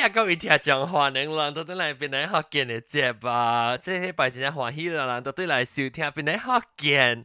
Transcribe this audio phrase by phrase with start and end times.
[0.00, 3.76] 也够会听讲话，能人都对来变来福建的节吧。
[3.76, 7.24] 这礼拜真正欢喜了，人都对来收听变来福建。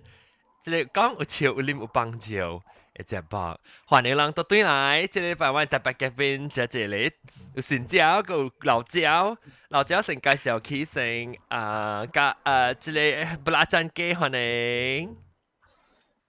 [0.62, 2.61] 这里讲有笑有啉有帮助。
[2.98, 7.11] 一只包，欢迎人都对来，这里百万特别嘉宾在这里，
[7.54, 9.36] 有新椒，有老椒，
[9.68, 15.14] 老椒先介绍起先，啊，加啊，这里布拉赞鸡欢迎，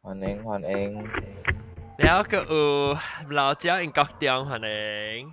[0.03, 1.09] 欢迎欢迎，
[1.99, 2.99] 然后个有
[3.31, 5.33] 老椒英国中欢迎。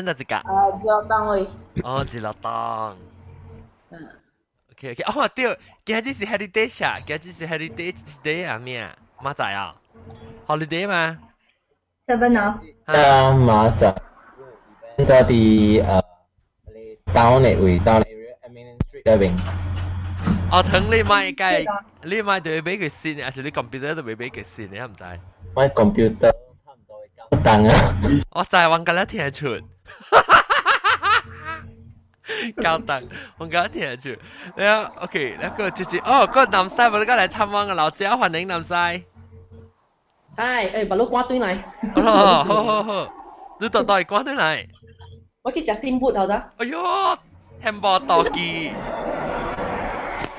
[0.04, 0.36] 到一个？
[0.36, 1.48] 啊，吉隆位。
[1.82, 2.94] 哦，吉隆坡。
[3.90, 4.08] 嗯。
[4.79, 8.95] OK OK，哦对，今日是 heritage 啊，今日是 heritage day 啊咩啊？
[9.21, 9.73] 马仔啊？
[10.45, 11.17] holiday 嘛？
[12.07, 13.89] seven 啊，啊马仔，
[14.97, 16.03] 到啲诶，
[17.13, 19.31] down 嘅位，down area Eminent Street 嗰边，
[20.51, 21.65] 哦，等你买嘅，
[22.03, 24.69] 你买就要俾佢先，还是你 computer 都未俾佢先？
[24.71, 25.03] 你唔知？
[25.55, 26.31] 我 computer
[26.65, 27.95] 差唔多九档啊，
[28.31, 29.65] 我就系揾紧一听出。
[32.62, 33.08] 教凳，
[33.38, 34.10] 我搞聽住。
[34.56, 38.72] 然後 OK，然後接住哦，嗰個南西我哋今日嚟參觀嘅老姐，歡迎南西。
[38.74, 39.04] 係，
[40.36, 41.58] 誒，把路關對嚟。
[42.02, 43.12] 好好好好，
[43.60, 44.66] 你到底關對嚟？
[45.42, 46.34] 我去 Justin Boot 好得。
[46.58, 46.78] 哎呦，
[47.62, 48.72] 漢堡多機。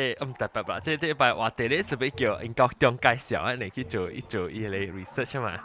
[0.00, 5.58] 诶唔特别啦，即系即系话地咧，是俾叫英国中介绍啊，你去做一做依类 research 嘛。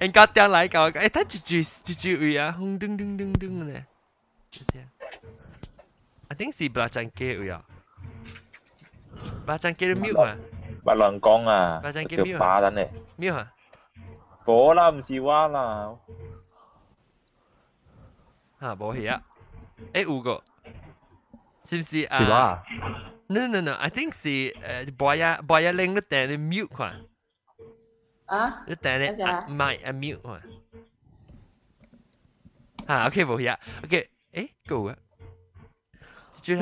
[0.00, 3.86] 英国中嚟讲，诶，睇住住住住位啊，轰噔噔噔噔咧，
[4.50, 4.82] 就这样。
[6.28, 7.62] I think 是布拉珍基位啊，
[9.46, 10.36] 布拉珍基都 mute 啊
[10.84, 13.52] 白龙江啊，白阵叫条咩啊巴等你， ，mute 啊，
[14.44, 15.96] 火啦，唔是蛙啦，
[18.60, 19.22] 吓冇戏啊，
[19.94, 20.42] 诶有个，
[21.70, 22.18] 是唔是啊？
[22.18, 22.62] 是吧？
[23.28, 26.94] No no no，I think 是诶 boy 啊 boy 啊，令你订你 mute 款。
[28.26, 30.40] 啊，你等你等阵啊啊，唔系啊 mute 啊。
[32.88, 34.96] 吓，OK 冇嘢，OK，诶够啊。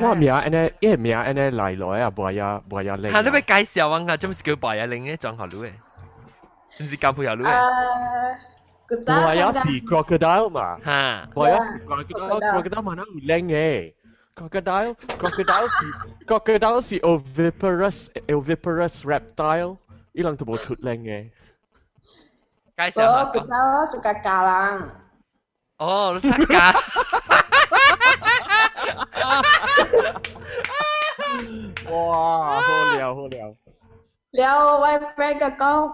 [0.01, 3.11] 我名安尼，因为名安尼来来啊，无呀无呀靓。
[3.11, 5.71] 吓，你咪介绍我下，做乜叫白呀令嘅装学路嘅？
[6.71, 7.51] 是唔是咁配合路嘅？
[7.51, 8.37] 诶，
[8.87, 13.93] 个早无呀是参加 crocodile 嘛，吓，无呀是 crocodile，crocodile mana 有靓嘅。
[14.40, 14.96] Crocodile?
[15.20, 15.68] crocodile,
[16.24, 19.76] crocodile, si oviparous oviparous reptile.
[20.16, 21.28] Ilang tu bocor leng eh.
[22.72, 24.88] Guys, oh, kita suka kalang.
[25.76, 26.80] Oh, lu suka kalang.
[31.84, 33.52] Wow, 好聊好聊。
[34.32, 35.92] 聊我 friend 嘅講，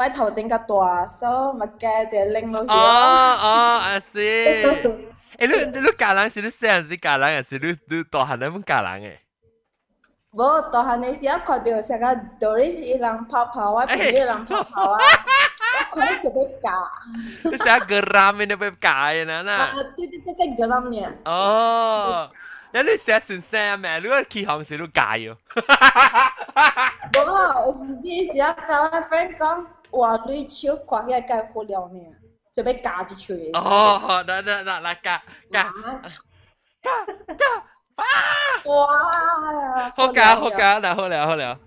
[0.00, 2.64] 我頭前嘅大手咪加隻拎到。
[2.64, 5.04] 哦哦，I see。
[5.39, 9.17] 诶，你你嫁人是你细阵时嫁人，还是你你大汉人muốn嫁人诶？
[10.31, 14.99] 无大汉你时一看到成个道理是一人泡泡啊，朋友一人泡泡啊，
[15.91, 16.71] 我看就被嫁。
[17.43, 21.11] 你成日 geram ini 被嫁嘅啦啊嗱。，对对对对，咁样。
[21.25, 22.31] 哦，
[22.73, 23.99] 你你成日算声咩？
[23.99, 25.35] 你个起行时都嫁咗。
[27.13, 31.99] 无啊，有时啲时啊，甲我 friend 讲，哇，你手看起来介好了呢，
[32.57, 33.49] 就被嫁一喙。
[33.53, 35.21] 哦，那那那那嫁
[35.51, 36.01] 嫁啊
[36.81, 37.45] 嫁嫁，
[38.65, 39.89] 哇！
[39.95, 41.59] 好嫁好，嫁，那好了好了，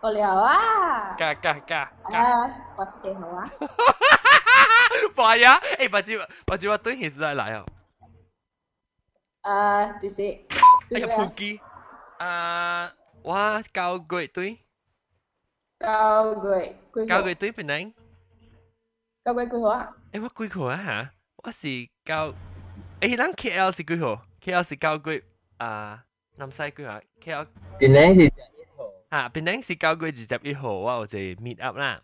[0.00, 1.14] 好了啊！
[1.16, 2.18] 嫁嫁嫁嫁。
[2.18, 3.50] 啊，我是几好啊？
[5.14, 6.12] 爸呀，诶，把住
[6.46, 7.66] 把住我对现实嚟哦。
[9.42, 10.22] 啊，就是。
[10.22, 11.60] 哎呀，扑机，
[12.18, 12.92] 啊，
[13.22, 14.58] 我教过对，
[15.80, 17.06] 九月几号？
[17.06, 17.92] 教过对边领？
[19.24, 19.96] 九月几号啊？
[20.12, 21.10] 诶，我几号啊吓？
[21.44, 21.68] 我是
[22.04, 22.32] 教，
[23.00, 24.22] 诶，咱 KL 是几号？
[24.42, 25.12] KL 是教过
[25.58, 26.04] 啊，
[26.36, 27.00] 南西几号？
[27.22, 27.46] KL
[27.78, 28.32] 边领是
[29.10, 32.00] 吓，边领是教过二十一号，我有一 meet up 啦。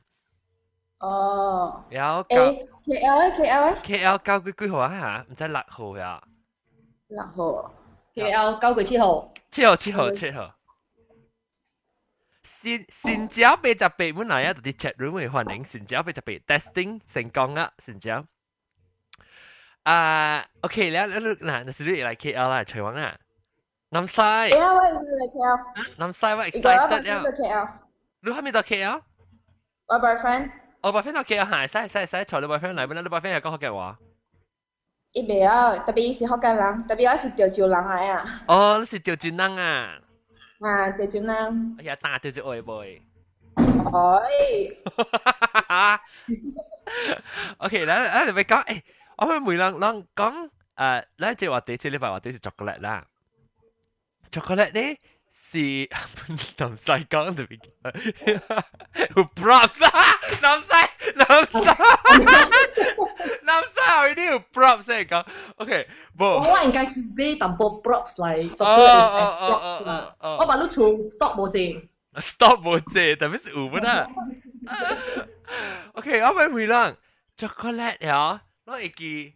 [1.00, 1.84] 哦。
[1.90, 5.26] 然后教诶，K L 咧，K L 咧， KL 教过几号啊吓？
[5.30, 6.22] 唔知六号呀？
[7.08, 7.74] 六号。
[8.14, 10.44] K L 九月七号，七号七号七号。
[12.65, 18.25] 善善者八十八本來啊，啲 chat room 會歡迎善者八十八 testing 成功啊，善者。
[19.83, 23.15] 啊，OK，你啊，你嗱，你是你嚟 KL 啦，徐王啊，
[23.89, 24.15] 南西。
[24.19, 25.59] 係啊，我嚟 KL。
[25.97, 27.79] 南西，我 excited 啊。
[28.21, 29.01] 你喺邊度 KL？
[29.87, 30.49] 我 boyfriend。
[30.81, 33.99] 我 boyfriend 到 KL 係，使使使，坐你 boyfriend 嚟，本來你 boyfriend 係講福建話。
[35.13, 38.25] 伊袂曉，特別伊是福建人，特別我是潮州人嚟啊。
[38.47, 39.99] 哦，你是潮州人啊？
[40.60, 43.02] 啊，潮州人，哎呀，打潮州外 boy。
[43.56, 43.62] 哎，
[47.58, 48.82] OK，嗱嗱，你咪讲，诶，
[49.16, 53.04] 我哋每人人讲，诶，咧即系话第一次礼拜话第一次 chocolate 啦，
[54.30, 54.98] chocolate 咧
[55.32, 55.58] 是
[56.58, 57.58] 南西讲特别，
[59.34, 59.90] props 啊，
[60.42, 60.68] 南西
[61.16, 61.58] 南西
[64.94, 65.26] 条 props 嚟讲，
[65.56, 65.88] OK，
[66.18, 70.16] 我冇，应该俾淡薄 props 嚟做哦佢哦 as 哦 props 哦啦。
[70.20, 71.58] 哦我把你做 stop 冇字，
[72.20, 74.08] ，stop 冇借，特别是五分啊，
[75.94, 76.96] OK，我咪每人
[77.36, 79.34] chocolate 呀，攞一记。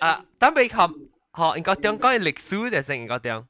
[0.00, 0.88] 啊，等俾冚，
[1.36, 3.48] 学应该点讲历史定系应该点？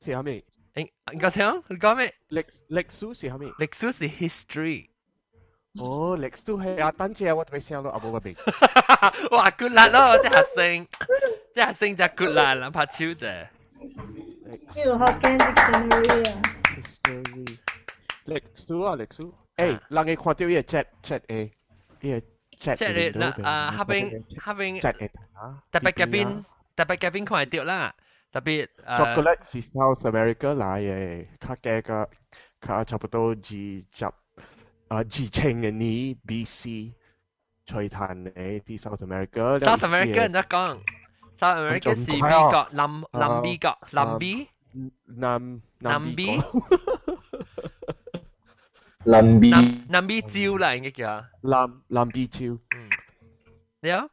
[0.00, 0.44] 是虾米？
[0.74, 1.62] 应应该点？
[1.68, 2.14] 你讲咩？
[2.30, 3.46] 历历史是虾米？
[3.58, 4.89] 历史是 history。
[5.80, 8.34] 哦，历史系啊，等阵我特别想到阿冇个名。
[9.30, 10.86] 哇，good 辣咯，即系升，
[11.54, 13.46] 即系升就 good 辣，谂拍超啫。
[13.76, 16.42] 呢个 Hokkien Dictionary 啊，
[16.76, 17.58] history
[18.26, 19.22] 历史啊，历史。
[19.22, 21.52] 诶，人哋看到呢个 chat chat A，
[22.00, 22.16] 呢个
[22.58, 26.44] chat 即系你嗱啊，下边下边 chat A 啊，特别嘉宾，
[26.74, 27.94] 特别嘉宾看系掉啦，
[28.32, 32.08] 特别诶 chocolate 是 South America 来嘅，佢嘅个
[32.60, 34.10] 佢差不多二十
[34.91, 36.93] 啊自稱嘅呢 B.C.
[37.65, 38.29] 吹彈你
[38.59, 39.57] 啲 South America。
[39.59, 40.79] South America 唔得講
[41.39, 44.49] ，South America 是美國南南美國南美
[45.05, 46.37] 南南美
[49.05, 49.49] 南美
[49.87, 52.59] 南美洲啦，應該叫南南美洲。
[52.75, 52.89] 嗯，
[53.79, 54.09] 你好。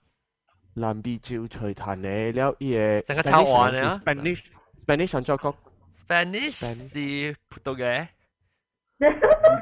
[0.74, 2.06] 南美洲吹彈你
[2.38, 3.02] 了，嘢。
[3.02, 4.00] 成個抽完啦。
[4.04, 4.44] Spanish
[4.86, 5.58] Spanish 上作曲。
[6.06, 6.52] Spanish
[6.92, 8.08] 是葡萄牙。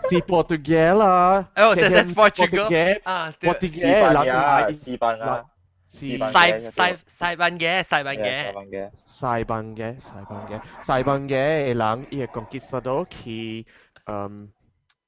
[0.09, 1.49] 是 Portugal 啦。
[1.55, 5.45] 哦其实 that's 唔是 Portugal Portugal 啊，对 Portugal 西班嗱牙，就西班牙，
[5.89, 8.51] 是西班西牙西西班牙，西班系西牙。
[8.51, 13.65] 班牙，西班牙，西班牙，西班牙嘅人伊个 conquistador 去，
[14.05, 14.51] 嗯，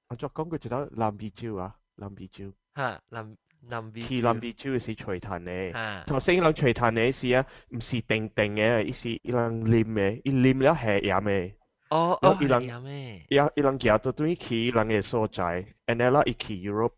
[0.10, 3.36] 我再讲句就得南美洲啊，南美洲，吓，南
[3.69, 5.72] 南美去南美洲是吹弹嘅。
[5.74, 11.53] 吓，头先人吹弹嘅是啊，唔是定定嘅，伊是伊人啉嘅，伊啉了系饮嘅。
[11.89, 13.25] 哦哦，有伊人系啊咩？
[13.29, 16.93] 伊伊人行到对去伊人嘅所在，and then 啦，伊去 Europe。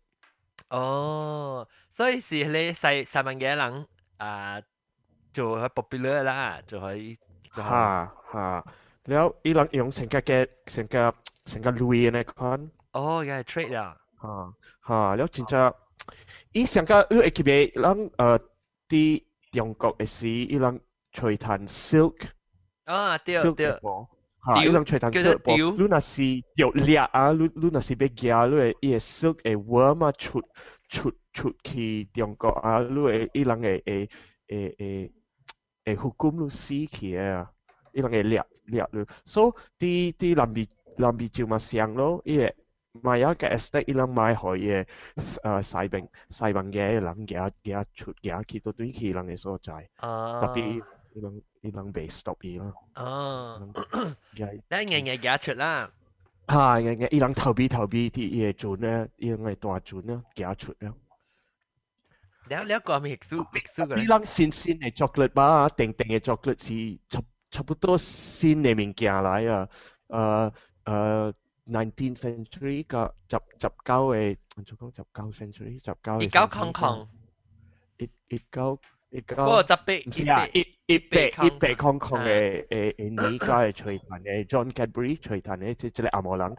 [0.70, 3.86] 哦，所以是你西西班牙人
[4.16, 4.60] 啊，
[5.32, 7.16] 做喺 popular 啦，做喺
[7.52, 8.64] 做喺吓吓，
[9.04, 12.70] แล้ว伊人用成个嘅成个成个镭嘅款。
[12.92, 14.54] 哦，又系 trade 啊，吓
[14.88, 15.74] 吓，了真正，
[16.52, 18.40] 伊上个你会记袂人诶
[18.88, 20.80] 啲中国嘅时，伊人
[21.12, 22.28] 吹弹 silk
[22.84, 24.08] 啊对 silk 对嘅，波，吓，伊吊人吹弹叫做 silk
[25.38, 26.22] 波，吊你若是
[26.54, 30.42] 有掠啊，你你若是要惊，你会伊个 silk 会 worm 啊出
[30.88, 34.08] 出出去中国啊，你会伊人会会
[34.48, 35.12] 会会
[35.84, 37.50] 会 hukum 你死去嘅啊，
[37.92, 42.50] 伊人会掠掠你，所以啲啲南美 南边就嘛上咯，伊个
[43.02, 50.82] 买一个 estate 伊啷买可以诶西边西边嘅人嘅嘅出嘅去到对去人嘅所在，啊，特别
[51.14, 53.72] 伊啷伊啷被 stop 伊啦，哦，
[54.34, 55.90] 嘅你日日嘅出啦，
[56.48, 60.92] 吓嘅嘅伊啷投币投币啲嘢做咧，伊啷系大做咧，嘅出咧。
[62.48, 67.20] แล้วแล้วก็มีเอกซูเอกซูกัน 伊啷新新嘅 chocolate 吧，定定嘅 chocolate 是差
[67.50, 69.68] 差不多新嘅物件来啊，
[70.08, 70.52] 诶
[70.84, 71.34] 诶。
[71.68, 77.08] 19th century 个十十九嘅，就讲十九 century 十九一九空空，
[77.98, 78.78] 一一九
[79.11, 86.55] 一個，我十八，唔知啊，一一百一百 Hong Kong 嘅誒誒女家嘅吹彈嘅 John Cadbury 吹彈嘅，即即係阿摩人，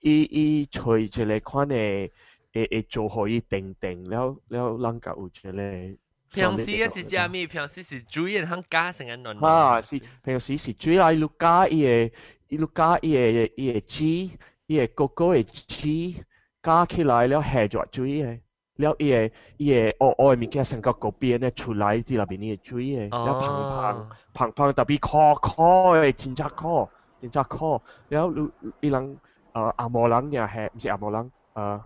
[0.00, 2.08] 伊伊吹即係款嘅
[2.52, 5.96] 誒誒做可以定定，了了人家有即係。
[6.32, 7.46] 平時嘅是食咩？
[7.46, 9.36] 平時是煮嘢肯加成嘅卵。
[9.38, 12.12] 啊，是平時是煮嚟碌加伊嘅
[12.48, 14.32] 伊碌加伊嘅伊嘅雞，
[14.66, 16.22] 伊嘅哥哥嘅雞
[16.62, 18.40] 加起來了下咗煮嘅。
[18.76, 25.62] 了伊個伊個黑黑嘅物件成個嗰邊咧出來啲入邊啲水嘅，了芳芳芳芳特別苦苦
[25.96, 26.88] 嘅，真正苦，
[27.20, 27.80] 真正苦。
[28.08, 28.32] 了
[28.80, 29.18] 伊人
[29.52, 31.80] 誒阿摩人又係，唔是阿摩人誒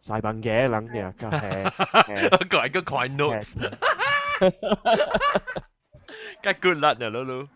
[0.00, 3.46] 西班牙人又個係，個係個 coin note，
[6.42, 7.46] 個 good luck 啊，老老。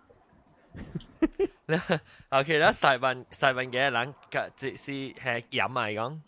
[2.28, 6.20] OK 啦，西班西班牙人個即是係飲嚟講。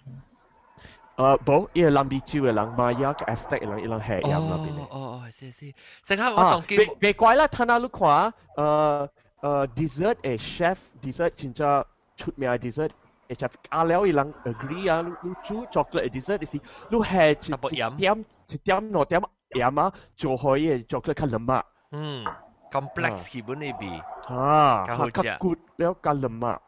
[1.18, 4.82] 诶，冇，因为南边州嘅人买一个 estate 人，一人系饮那边嘅。
[4.90, 5.74] 哦哦，是是，
[6.04, 6.80] 成刻我当见。
[6.80, 9.10] 别别怪啦，睇下你看，诶
[9.42, 11.86] 诶 dessert 诶 chef dessert 真正
[12.18, 12.90] 出名嘅 dessert。
[13.30, 16.60] 诶 chef 阿了伊人 agree 啊，你煮 chocolate dessert 是，
[16.90, 19.22] 你系一点一点两点
[19.52, 21.66] 饮啊，就可以 chocolate 较腍啊。
[21.92, 22.26] 嗯。
[22.72, 24.02] complex 基本呢边
[24.36, 26.60] 啊，较好食，骨了较腍啊，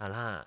[0.00, 0.44] 系啦。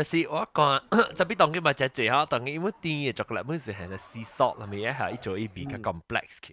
[0.00, 0.78] 但是我讲，
[1.14, 6.52] 特别当佢咪只只吓，当佢因为甜嘅 chocolate 本身系系 sea salt 啦，咪一系一做一边较 complex 嘅。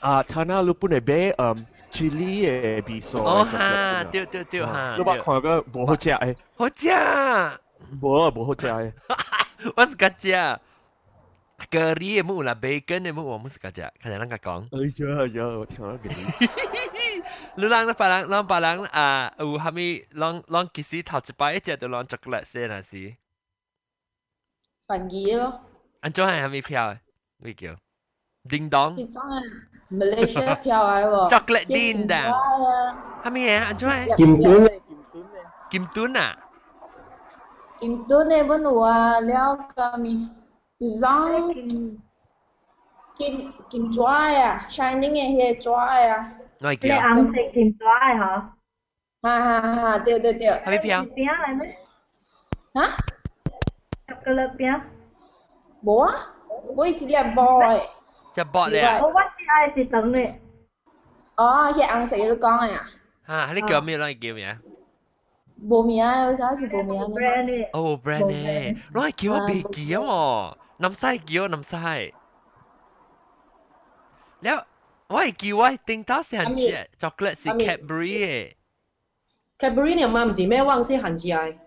[0.00, 3.18] 啊，他那你本嚟买嗯 chili 嘅味素。
[3.18, 4.94] 哦哈，对对对哈。
[4.96, 6.36] 你捌看个无好食诶？
[6.56, 7.60] 好食。
[8.00, 8.92] 无无好食诶。
[9.74, 10.60] 我是个食。
[11.70, 14.64] curry 嘅木啦，bacon 嘅木我唔是咁食，看人家讲。
[14.72, 16.69] 哎呀呀，我听到佢。
[17.56, 23.16] 你让那别人，让别人啊，有系咪让让其实头一摆一只就让 chocolate 先系是？
[24.86, 25.60] 反义咯。
[26.00, 26.96] 安怎系系咪票？
[27.38, 27.76] 咩叫？
[28.48, 28.94] 叮当。
[28.96, 29.40] 叮当啊，
[29.90, 31.28] Malaysia 票嚟喎。
[31.30, 32.18] chocolate 叮当。
[33.24, 33.58] 系咪嘢？
[33.64, 34.16] 安怎系？
[34.16, 35.70] 金墩嘅，金墩嘅。
[35.70, 36.38] 金墩啊？
[37.80, 40.28] 金墩嘅本有啊，了个咪。
[40.78, 41.54] rong
[43.16, 47.13] kim kim chua à shining嘅嘢 chua à 我记啊。
[47.15, 47.85] 你红色金纸的
[48.19, 48.41] 吼？
[49.23, 49.99] 哈哈哈！
[49.99, 50.49] 对对对。
[50.49, 51.03] 还没飘。
[51.05, 51.67] 饼来没？
[52.73, 52.97] 啊？
[54.07, 54.81] 巧克力饼。
[55.81, 56.13] 无啊，
[56.75, 57.89] 我一粒薄诶。
[58.33, 58.83] 只薄咧。
[59.01, 60.39] 我我只爱是长咧。
[61.35, 62.85] 哦，迄红色你讲诶啊？
[63.25, 63.97] 哈，你叫咩？
[63.97, 64.57] 你叫咩？
[65.63, 67.69] 无名啊，为啥是无名呢？
[67.73, 68.81] 哦，brand 呢？
[68.93, 72.13] 侬系叫我别记啊嘛，南西叫南西。
[74.41, 74.67] 了。
[75.11, 78.53] 我係叫我頂到是很似 chocolate 是 Cadbury 嘅。
[79.59, 81.57] Cadbury 你媽唔是咩旺是很似係，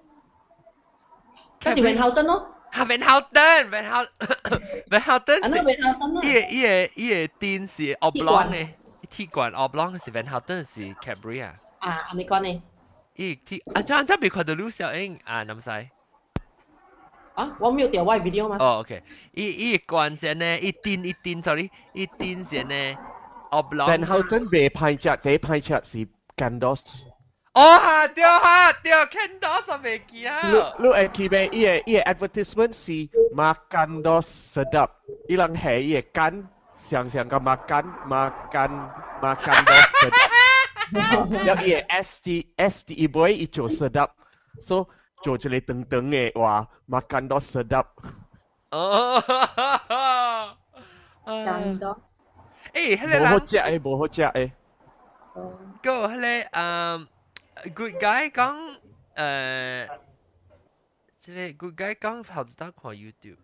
[1.60, 2.50] 但是 Van Houten 咯。
[2.72, 8.68] 啊，Van Houten，Van Houten，Van Houten，伊個伊個伊個店是 oblong 嘅，
[9.10, 11.54] 鐵管 oblong 是 Van Houten 是 Cadbury 啊。
[11.80, 12.62] 啊，你講呢？
[13.14, 15.88] 伊鐵啊，真真別看到 Lu Xiao Ing 啊，諗曬。
[17.34, 18.56] 啊，我没有点外 video 吗？
[18.58, 22.96] 哦，OK，一一关先呢，一定一定，sorry，一定先呢。
[23.53, 23.87] ，oblong。
[23.87, 26.81] Van Houten 未派只，第一派只是 Gandos。
[27.53, 30.39] 哦哈，对哈，对，Gandos 我未记啊。
[30.49, 31.47] 你你会记咩？
[31.51, 32.91] 伊个伊个 advertisement 是
[33.35, 34.89] Makandos sedap，
[35.27, 38.89] 伊人系伊个干，想想个 makan makan
[39.21, 40.29] Makandos sedap。
[41.45, 44.87] 有伊 个 S T S T 一杯伊做 sedap，so
[45.23, 47.85] 做一个长长嘅话，makan 到 sedap。
[48.71, 49.21] 哦，
[51.25, 51.79] 感
[52.73, 52.79] 到。
[52.79, 54.51] 诶，迄个无好食诶，无好食诶。
[55.81, 57.07] 个迄个嗯，
[57.75, 58.75] good guy 讲
[59.15, 59.89] 诶，
[61.19, 63.37] 即个 good guy 讲后日得看 YouTube。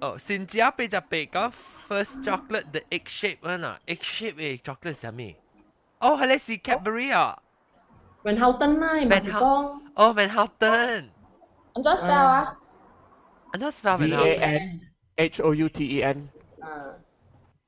[0.00, 1.50] 哦，新加坡就被讲
[1.88, 5.36] first chocolate the egg shape 啊，egg shape 嘅 chocolate 系咩？
[6.00, 7.38] 哦，系你是 Cadbury 啊？
[8.22, 9.80] Van Houten 啦，唔系讲。
[9.94, 11.04] 哦，Van Houten。
[11.74, 12.58] 安怎 spell 啊？
[13.52, 14.80] 安怎 spell Van Houten？
[15.16, 16.28] H O U T E N。
[16.60, 16.66] 啊，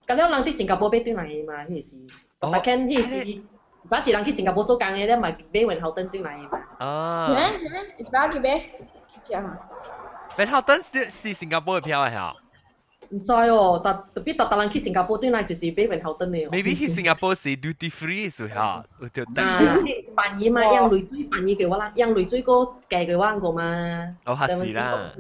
[0.07, 1.97] 咁样人啲新加坡俾对嚟嘛，迄是。
[2.41, 3.43] 但系迄是
[3.89, 6.59] 早一人去新加坡做工嘅，咧咪买云后灯进来嘅嘛。
[6.79, 7.95] 啊，咩咩？
[7.99, 8.71] 一百几杯？
[9.25, 9.59] 这样啊？
[10.37, 12.37] Ben 后登是是新加坡嘅票啊，吓
[13.11, 16.49] 唔知哦，特特别特特人去新加坡进来就是买云后灯嘅。
[16.51, 19.77] ，maybe 去新加坡是 duty free 所以吓，有条灯，啊，
[20.15, 22.53] 办嘢嘛，让泪水办嘢嘅话啦，让泪水个
[22.89, 24.17] 计嘅话个嘛。
[24.27, 25.13] 哦，吓是啦。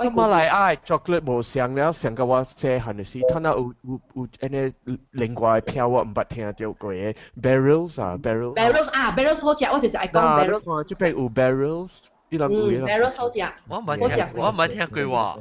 [0.00, 8.54] 咁马来亚 chocolate 无上了，上个我细汉嘅时，睇下有有有安尼另外嘅票我唔捌听到过嘅 barrels 啊 barrels。
[8.54, 10.84] barrels 啊，barrels 好食，我就是爱讲嗱，你 barrels。
[10.84, 11.90] 看这边有 barrels，
[12.28, 12.86] 呢两嗯位啦。
[12.86, 13.40] ，barrels 好食。
[13.68, 15.38] 我唔系听，我唔系听句话。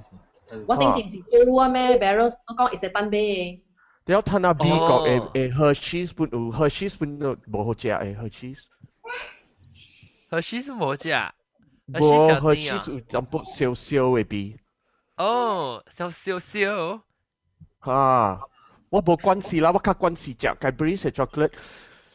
[0.68, 3.62] 我顶前前报啊咩 barrels，我讲一只单杯。
[4.06, 8.60] 你有睇下美国哦诶诶 Hershey's 本有 Hershey's 本都无好食诶 Hershey's。
[10.30, 11.10] 何时是冇食？
[11.90, 12.84] 无何时小店 Hershey's 啊？
[12.88, 14.60] 有淡薄少少嘅味。
[15.18, 16.60] 哦，小小小，
[17.86, 17.92] 吓，
[18.90, 21.52] 我无关系啦，我较关系食 Cadbury 嘅 chocolate。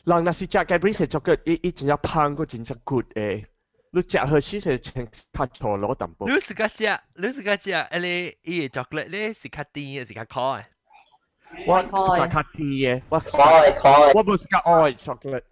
[0.04, 3.44] 人若是食 Cadbury 嘅 chocolate，伊伊真正香，个真正 good 诶。
[3.92, 6.28] 你食 Hershey's 嘅清较错攞淡薄。
[6.28, 10.64] 你是个食，你是个食，诶你伊 chocolate 咧是较甜嘅，是较苦嘅。
[11.66, 15.42] 我是较较甜嘅，我开开我无是较爱 chocolate，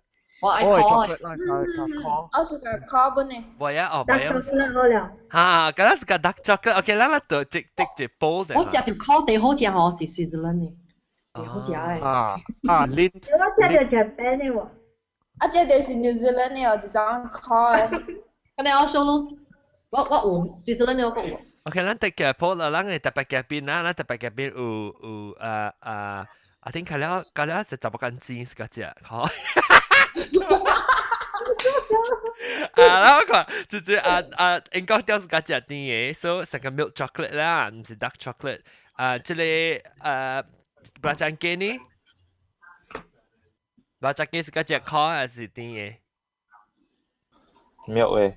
[0.43, 0.81] 我爱爱开。
[0.83, 2.29] chocolate 啦，较较苦。
[2.33, 3.45] 我是个 carbon 呢。
[3.59, 8.57] 我呀，哦，我但呀是，是好了，哈，嗰个是个 dark chocolate。OK，咱咱就直直直煲啫。
[8.57, 10.73] 我食条烤地好食哦，是 Switzerland 嘅，
[11.35, 12.05] 地好食诶。
[12.05, 14.61] 啊啊，恁我吃到日本的喎，
[15.39, 17.99] 啊，这就是 New Zealand 呢，一种 call 的。
[18.57, 19.29] 咁你我 show 咯，
[19.91, 21.39] 我我有 Switzerland 嘅我讲喎。
[21.65, 26.27] OK，咱特嘅煲啦，咱嘅特别嘅边啦，咱特别嘅边有有诶诶，
[26.63, 29.29] 我听佢了佢了是十八根筋是个只，好。
[32.73, 38.63] 啊，然后佢就就啊啊，英国掉是个只啲嘢，so 成个 milk chocolate 啦，唔是 dark chocolate。
[38.95, 40.45] 啊，这里诶
[41.01, 41.81] belacan ke ni
[44.01, 45.97] belacan ke 是个只 call 还是啲嘢？
[47.87, 48.37] 没有诶，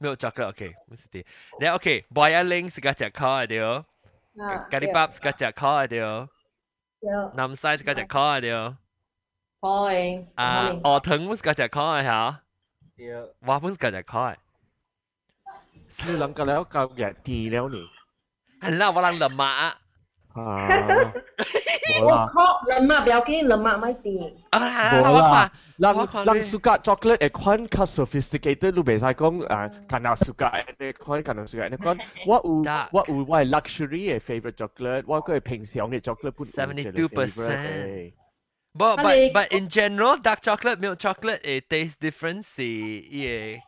[0.00, 1.24] milk chocolate OK，唔是啲。
[1.60, 3.84] 然后 OK，boiling 是个只 call 对哦。
[4.38, 6.28] 啊，咖喱밥是个只 call 对哦。
[7.00, 8.76] 有南西是个只 call 对哦。
[9.60, 10.24] 开。
[10.34, 12.40] 啊，鹅藤是个只 call 吓。
[12.96, 13.06] 对，
[13.46, 14.34] 话本是个只 call。
[16.06, 17.76] 你人个了够日甜了呢？
[18.60, 19.44] 系啦，我谂谂马。
[19.44, 21.12] 啊，
[22.02, 22.30] 无啦。
[22.34, 24.32] 烤人嘛，不要紧，人嘛咪甜。
[24.50, 25.52] 啊，系啦，无我看啦。。
[25.78, 31.98] 人我看你人 suka chocolate 诶款较 sophisticated，你袂使讲啊，干那 suka 诶款，干那 suka 诶款。
[32.26, 38.19] 我有得我有我系 luxury 嘅 favorite chocolate，我个系平常嘅 chocolate 本72%。But 啊
[38.73, 42.45] But but but in general, dark chocolate, milk chocolate, it tastes different.
[42.45, 43.59] See, yeah,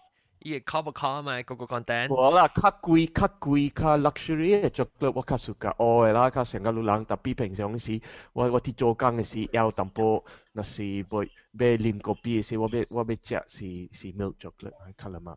[0.42, 2.12] yeah, copper copper my cocoa content.
[2.12, 5.76] Wala kakui kakui ka luxury chocolate waka suka.
[5.80, 8.00] Oh, ela ka senga lulang tapi pengsong si
[8.34, 10.24] wa wa ti jogang si el tampo
[10.56, 14.40] na si boy be lim kopi si wa be wa be chia si si milk
[14.40, 15.36] chocolate kalama.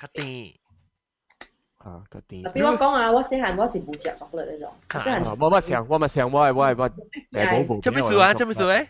[0.00, 0.56] Kati.
[1.85, 2.45] 嘛，嗯，较甜。
[2.45, 2.53] 啊个甜。
[2.53, 6.95] 特别我讲啊，我细汉我是冇食 chocolate 呢种，我细啊汉我乜想，我乜想，我系我系我诶
[7.49, 7.81] 冇冇。
[7.81, 8.33] 做咩事啊？
[8.33, 8.87] 做咩事诶？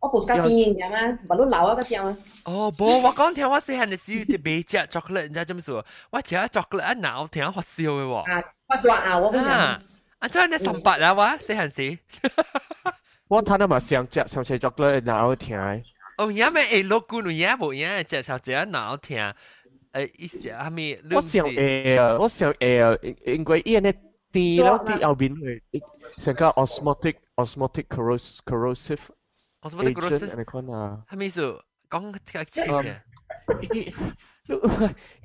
[0.00, 2.16] 我冇食甜嘅嘛，唔系都老啊嗰只啊。
[2.44, 5.72] 哦，无，我讲听我细汉嘅时候，特别食 chocolate，你知做咩事？
[6.10, 8.16] 我食 chocolate 啊，闹听发烧嘅喎。
[8.32, 9.88] 啊，我抓啊，我嗰啊只。，
[10.20, 11.98] 啊，做你十八啊，我细汉时。
[13.28, 15.82] 我睇到嘛想食想食 chocolate，然后听诶。
[16.18, 19.34] 哦，而家咪诶老姑娘而家冇嘢，只手只闹听。
[19.93, 25.61] 诶，一些阿咪，我想诶，我想诶啊，因为伊安尼然后滴后面会，
[26.11, 28.99] 成个 osmotic osmotic corros corrosive
[29.61, 31.41] osmotic corrosive 那款啊，阿咪是
[31.91, 32.95] 讲听清嘅，
[33.61, 33.93] 一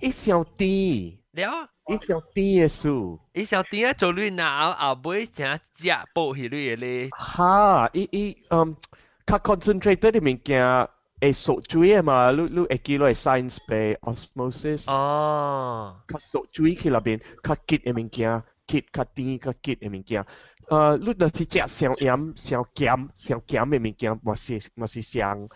[0.07, 8.76] 一小滴，了，一小滴耶稣，一小滴啊，做乱啊，阿不会成加暴起乱嘅咧，哈，一一嗯，
[9.24, 10.88] 佮 concentrated 嘅物件。
[11.21, 14.91] 会熟水嘅嘛，你你会记落系 science 被 osmosis。
[14.91, 20.26] 哦，较熟水去那边，较结嘅物件，结较甜较结嘅物件。
[20.69, 25.47] 呃，你若是食上盐、上咸、上咸嘅物件，嘛是嘛是上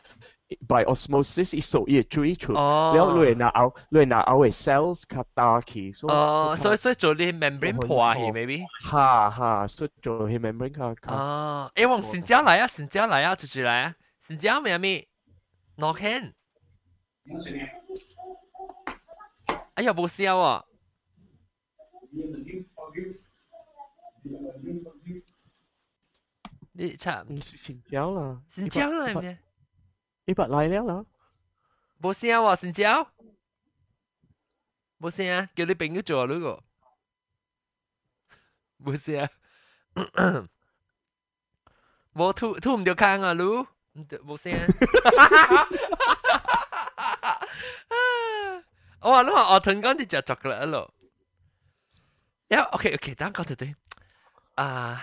[0.68, 8.64] by osmosis 伊受伊嘅水出，哦，了你会拿后你会拿后嘅 cells 较大去，所以哦，所以所以做你 membrane 破去，maybe。
[8.86, 15.06] 哈哈，所以做佢 membrane 较较哦，诶，往新疆来啊，新疆来啊，出去来啊，新疆咩咪？
[15.78, 16.36] 诺肯。
[19.76, 20.66] 哎呀，冇笑啊！
[26.72, 29.40] 你差唔是新疆啦，新疆系咩？
[30.26, 31.06] 你捌来了啦？
[32.00, 33.12] 冇声喎，新疆。
[35.00, 36.64] 冇声啊，叫你朋友做呢个。
[38.84, 39.30] 冇声啊。
[42.14, 43.68] 冇吐吐唔到坑啊，噜。
[44.26, 44.54] 冇声。
[49.02, 50.94] 我话你话我同讲啲就作啦咯。
[52.50, 53.76] 呀，OK OK，等讲对对。
[54.56, 55.02] 啊，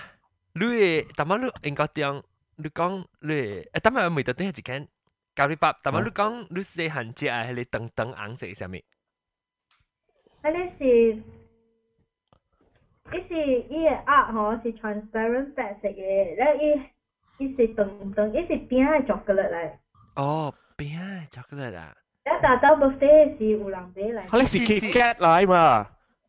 [0.54, 2.22] 你但系你应该点？
[2.56, 4.88] 你讲你诶，但系未到对系一间
[5.34, 8.82] 教你爸，但系你讲你细汉只系你等等颜色上面。
[10.42, 11.22] 啊，你是，
[13.12, 16.74] 伊是伊个鸭吼是 transparent 白色嘅，然后伊
[17.38, 19.70] 伊是长长，伊是边嘅巧克力嚟。
[20.16, 21.92] 哦，边啊，巧克力啊！
[22.24, 24.28] 一打到 buffet 是有人买嚟。
[24.28, 25.86] 佢是 Kit Kat 嚟嘛？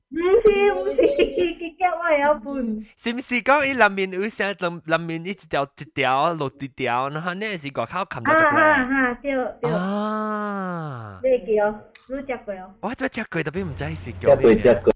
[0.09, 2.85] 唔是唔是，结结我有半。
[2.95, 8.61] 是唔是讲伊里面有些里里面一条一条落一条，然后呢是个靠冚啊咗巧克力。
[8.61, 11.19] 哈哈，对对，啊！
[11.23, 12.73] 你记哦，你食过哦？
[12.81, 14.61] 我做咩食过特别唔知是食叫咩嘅。
[14.61, 14.93] 过食过，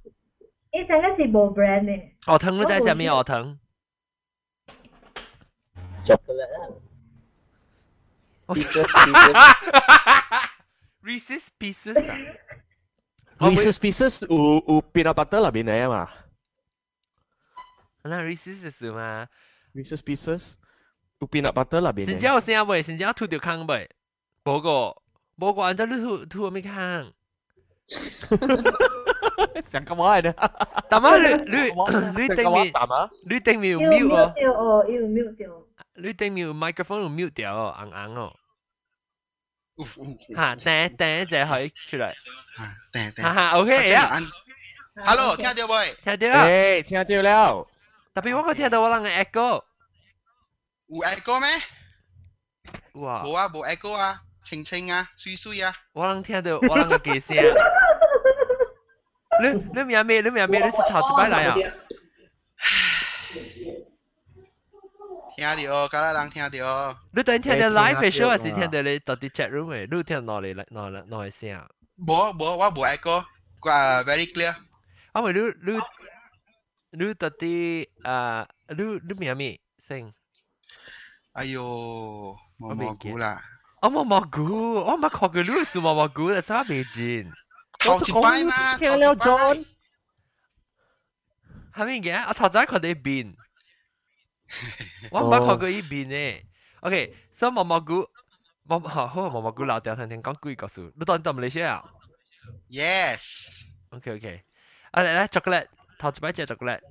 [0.71, 2.01] 伊成个是无 brand 嘅。
[2.25, 3.57] 鹅藤你知系咩鹅藤？
[6.05, 6.69] 巧克力啦。
[8.47, 8.87] Pieces
[11.03, 12.15] Reese's pieces Pieces 啊！
[13.37, 14.35] Reese's Pieces 有
[14.67, 16.09] 有 peanut butter 入边嘅嘛
[18.03, 19.27] 那 Reese's 是嘛？
[19.75, 20.53] ？Reese's Pieces
[21.19, 22.05] 有 peanut butter 入边嘅。
[22.07, 22.81] 新疆有声未？
[22.81, 23.89] 新疆吐条坑未？
[24.43, 24.95] 冇个
[25.37, 27.13] 冇个，按照你吐吐咩坑？
[29.61, 30.33] 想干嘛呢？
[30.89, 31.57] 但系你你
[32.21, 33.09] 你顶面啊？
[33.29, 35.49] 你顶面有有 mute 哦，掉哦，有 mute 掉。
[35.95, 38.33] 你顶面有 microphone 有 mute 掉哦，硬硬哦。
[39.77, 42.05] 呜呜，吓，掟掟就可以出嚟。
[42.07, 44.19] 啊，等等哈，哈，OK 啊，
[45.05, 45.95] Hello，听到未？
[46.03, 46.45] 听到啊。
[46.45, 47.67] 诶，听到了。
[48.13, 49.63] 特别我个听到我人嘅 echo。
[50.87, 51.47] 有 echo 咩？
[53.01, 53.23] 哇！
[53.23, 55.73] 冇啊，冇 echo 啊，清清啊，水水啊。
[55.93, 57.37] 我能听到我人嘅机声。
[59.41, 60.21] 你你名咩？
[60.21, 60.59] 你名咩？
[60.59, 61.55] 你是头一摆来啊？
[65.37, 66.97] 听到，家人听到。
[67.13, 69.87] 你等听到诶 live 嘅听到 show 还是啊听到你到啲 chat room 嘅？
[69.89, 71.65] 你有听到哪里哪里哪里声？
[71.97, 73.23] 冇冇，我冇 echo，
[73.69, 74.53] 啊，very clear。
[75.13, 75.39] 啊，喂，你
[75.71, 75.79] 你
[77.05, 78.45] 你到啲啊？
[78.67, 80.13] 你你名咩声？
[81.33, 83.41] 哎呦，冇蘑菇啦。
[83.81, 87.31] 我冇蘑菇，我冇看过你是冇蘑菇，但系我未见。
[87.83, 89.65] 头一摆嘛，听了 John。
[91.73, 92.27] 系咪嘅？
[92.27, 93.35] 我头先看到一边，
[95.11, 96.45] 我冇看过一边呢。
[96.81, 98.09] OK，所以冇蘑菇，
[98.67, 100.91] 冇好好冇蘑菇老掉听听讲几个数。
[100.95, 101.83] 你当你到马来西亚？
[102.69, 103.19] Yes。
[103.91, 104.43] OK OK，
[104.91, 106.81] 啊嚟嚟，chocolate，头一摆只 chocolate。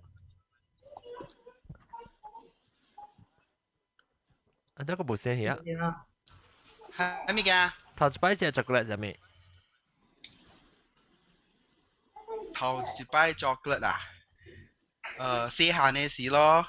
[4.74, 5.54] 啊，得个冇声嘢。
[6.96, 7.72] 系咩嘅？
[7.96, 9.18] 头一摆只 chocolate 系咩？
[12.54, 14.00] 头一摆 chocolate 啊？
[15.18, 16.66] 诶，细汉嘅事咯。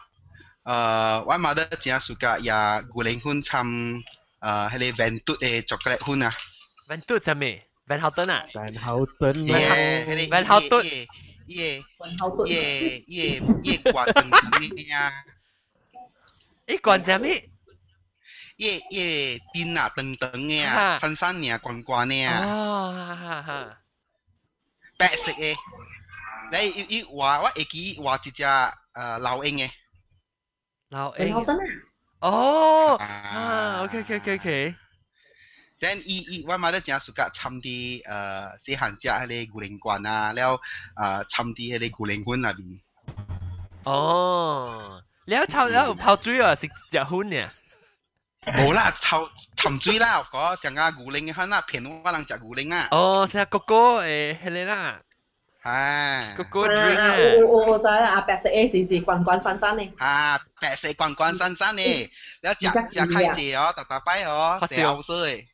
[0.63, 3.65] 诶，我妈得真 suka 呀古灵粉参
[4.39, 6.31] 诶，系你 Ventus 嘅 chocolate 粉啊。
[6.87, 7.65] Ventus 系咩？
[7.87, 8.45] Van Houten 啊？
[8.53, 11.07] Van Houten 耶，系你 Van Houten 耶
[11.47, 11.83] 耶
[12.19, 15.11] 后耶耶耶关等等嘅啊。
[16.67, 17.49] 呢罐系咩？
[18.57, 22.45] 耶耶电啊等等嘅哈啊，新新嘅关关嘅啊。
[22.45, 23.77] 哦，哈哈哈。
[25.08, 25.56] 白色嘅，
[26.50, 28.72] 你要要話我會記話一隻誒
[29.18, 29.70] 老鷹嘅，
[30.88, 31.28] 老鷹。
[31.30, 31.58] 老鷹。
[32.20, 34.74] 哦，啊，OK OK OK OK。
[35.80, 40.58] then 伊伊我嘛咧正 suka 參啲誒細漢只迄個古靈館啊，了
[40.96, 42.80] 誒參啲迄個古靈館那邊。
[43.84, 47.50] 哦，了參了有泡水啊，食食薰呢。
[48.46, 52.88] 冇啦，頭沉水啦，嗰陣間古靈嘅嚇，那片我能食古靈啊。
[52.90, 55.00] 哦，即係哥哥誒，係你啦。
[55.62, 56.36] 係。
[56.36, 57.14] 哥哥 drink 啊。
[57.40, 59.92] 我我我知啦，白色 A 是是滾滾山山呢。
[59.98, 62.04] 啊，白色滾滾山山呢，你
[62.42, 65.46] 食食開字哦，特特擺哦，掉水。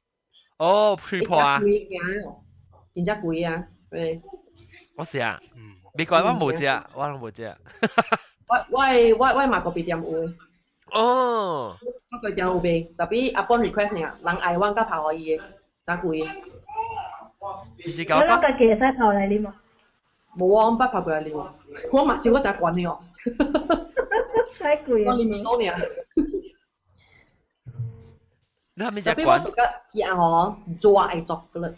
[0.59, 1.61] 哦，配破啊。
[2.93, 4.21] 真正貴啊，誒。
[4.97, 5.39] 我食啊，
[5.95, 7.57] 美國我冇食，我冇食。
[8.49, 8.83] 我我
[9.17, 10.11] 我我買個別店會。
[10.92, 11.76] 嘅，哦，
[12.12, 15.42] 我个店有卖，特别 upon request 呢，人嗌我甲跑可以嘅，
[15.86, 16.28] 真贵嘅。
[17.84, 18.26] 直接你搞讲。
[18.28, 19.56] 攞个其实头嚟啉啊？
[20.38, 21.54] 冇啊，我唔捌跑过嚟了，
[21.92, 23.00] 我嘛少我食惯嘅哦，
[24.60, 25.14] 太贵啊！
[25.14, 25.72] 我里面多呢。
[28.78, 29.68] 你系咪特别我食罐？
[29.90, 31.76] 食个食哦，dry chocolate。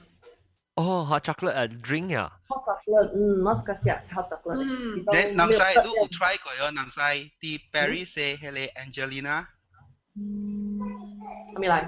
[0.77, 4.57] Oh, hot chocolate uh, drink à Hot chocolate, um mm, mas kacang hot chocolate.
[4.57, 5.05] Mm.
[5.13, 9.49] Then nang sai lu u try ko yo Nam sai ti Paris say hele Angelina.
[11.57, 11.85] Ami lai.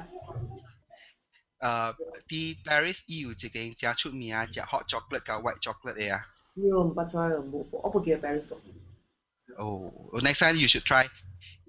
[1.65, 1.93] Uh,
[2.29, 5.61] ti Paris i u chi keng jia chu mi a jia hot chocolate ka white
[5.65, 6.21] chocolate ya.
[6.57, 7.65] Yo, pa try yo bu.
[7.73, 8.61] Opo ge Paris ko.
[9.59, 11.09] Oh, next time you should try.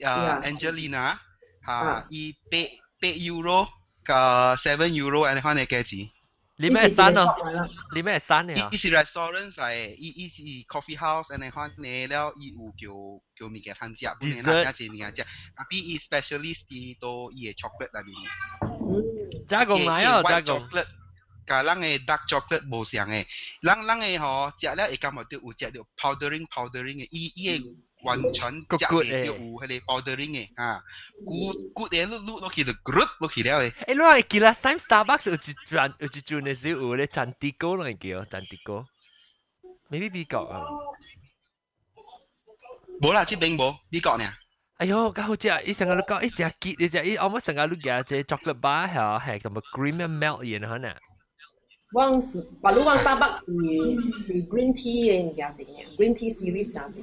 [0.04, 0.44] Uh, yeah.
[0.44, 1.16] Angelina
[1.64, 3.68] ha uh, i pe pe euro
[4.04, 6.12] ka 7 euro and how ne ke ji.
[6.58, 7.70] 你咩山呢啊啲就係 shop 嚟啦？
[7.94, 8.78] 你咩山嚟啊伊伊？
[8.78, 12.88] 是 restaurant 係伊伊是 coffee house 安尼款呢了，伊有叫
[13.36, 18.16] 叫物件通食，本來 Dessert 哪只物件食，但係伊 specialist 啲都伊嘅 chocolate 內面。
[18.88, 20.60] 嗯，加工來啊，加工。
[20.70, 20.88] chocolate，
[21.46, 23.26] 甲咱嘅 dark chocolate 無相嘅，
[23.62, 30.83] 咱咱嘅吼食了會感觉到有食到 powdering powdering 嘅，伊伊嘅完全食骨嘅有迄个 powdering 嘅啊，
[31.25, 33.71] 骨骨嘅碌碌落去就 group 落去了嘅。
[33.73, 38.85] 诶，你话记啦，Time Starbucks 有一转有一转嘅时候有咧产地糕嚟叫产地糕，
[39.91, 40.63] maybe 美国啊。
[43.03, 44.25] 无啦，即边无美国呢。
[44.79, 45.63] 哎呦，咁好食！
[45.67, 50.95] 伊成日都讲，伊食结，伊食伊，我冇成日都夹只 chocolate bar 系系咁啊 cream and milk 嘢可能。
[51.93, 57.03] 汪是，白鲁汪 Starbucks 是是 green tea 嘅物件子嘅，green tea series 价子。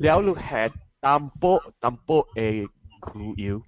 [0.00, 2.68] 然后下淡薄淡薄嘅
[3.00, 3.60] 固油，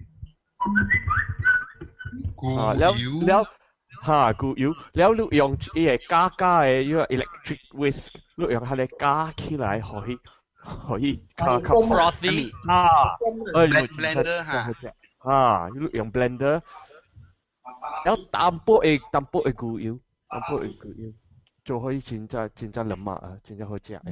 [2.57, 3.45] 啊，然后然后
[4.03, 10.19] 下固油，然后用呢个加加嘅呢个 electric whisk，用佢嚟加起来可以
[10.63, 12.87] 可以加加 frosty，啊，
[13.53, 14.73] 诶，用 blender 吓，
[15.29, 16.61] 啊，用用 blender，
[18.05, 21.11] 然后淡薄嘅淡薄嘅固油，淡薄嘅固油
[21.63, 24.11] 就可以整只整只两马啊，整只好正嘅。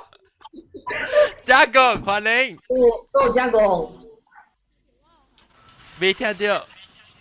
[1.44, 2.56] 加工欢迎。
[2.68, 3.98] 都都有加工，
[6.00, 6.66] 未听到，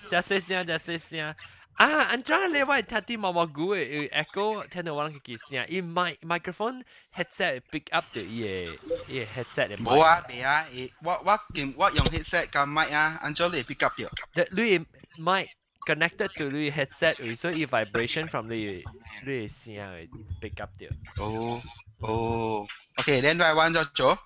[0.10, 1.36] 只细声，只细声。
[1.76, 5.66] 啊，安怎你我听啲毛毛鼓嘅 echo，听到我啷个几声？
[5.68, 6.82] 伊麦 microphone
[7.14, 9.78] headset pick up 到伊嘅伊嘅 headset 嘅。
[9.84, 14.10] 冇啊，未啊，诶我我见我用 headset 加麦啊，按咗你 pick up 掉。
[14.52, 14.86] 你嘅
[15.20, 15.50] mic
[15.86, 18.82] connected to 你 headset，所以 vibration from 你
[19.26, 20.08] 你嘅声嘅
[20.42, 21.24] pick up 到。
[21.26, 21.62] 哦
[22.00, 22.66] 哦，
[22.98, 24.18] OK，then by one 咗做。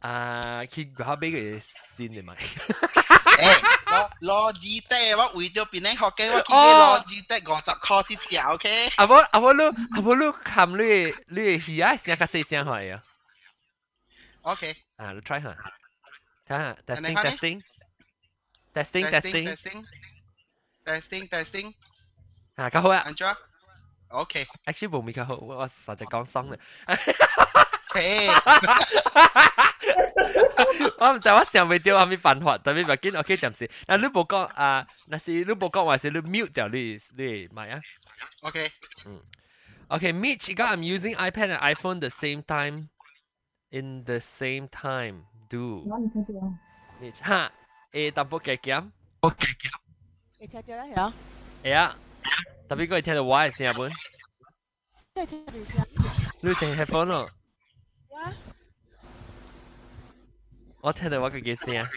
[0.00, 1.60] 啊，佢后边嘅
[1.96, 2.34] 线嚟咪？
[2.36, 8.92] 诶，攞攞纸袋，我为咗变你学嘅，我见你攞纸袋五十块先食，OK？
[8.96, 9.62] 阿冇阿冇你
[9.94, 13.02] 阿冇你冚你你嘅耳啊，声较细声系啊。
[14.42, 15.56] OK，啊，你 try 下，
[16.46, 17.62] 睇下 testing 你睇 testing
[18.74, 19.84] testing testing。
[20.84, 21.74] testing testing testing，
[22.54, 23.36] 啊，较好啊按咗
[24.10, 26.58] ，OK， ，actually 冇咪较好，我实际讲爽咧。
[27.92, 28.28] 嘿，
[30.98, 33.66] 我唔知我想未到系咪办法，但系唔紧，OK 暂时。
[33.86, 37.80] 嗱，你冇讲啊，那是你冇讲话是你 mute 掉你你咪啊。
[38.42, 38.70] OK，
[39.88, 42.88] Okay, Mitch, you got I'm using iPad and iPhone the same time.
[43.70, 45.84] In the same time, do.
[45.88, 46.58] 我唔听到啊。
[47.00, 47.50] Mitch, ha.
[47.92, 48.90] Eh, tampo kaya kiam?
[50.40, 51.12] 你听到啦，
[51.62, 52.59] 系啊， Yeah.
[52.70, 53.90] Tapi kau听到我嘅声本，
[55.14, 55.86] 即系听到先。
[56.40, 57.30] 你净 headphone 咯。
[58.10, 58.32] 哇，
[60.82, 61.88] 我听到我嘅声。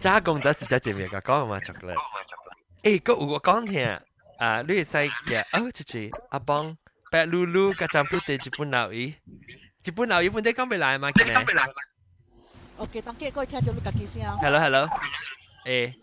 [0.00, 1.96] 加工得是在前面个讲嘛 chocolate。
[2.82, 3.86] 诶，个有我讲听
[4.38, 6.76] 啊，你会使嘅哦，就系阿邦
[7.10, 9.14] 白露露加占卜地日本闹伊，
[9.84, 11.34] 日本闹伊本地讲未来嘛，嘅咩
[12.81, 14.37] OK，當結果聽到你自己聲。
[14.39, 14.87] Hello，Hello，
[15.65, 15.93] 誒。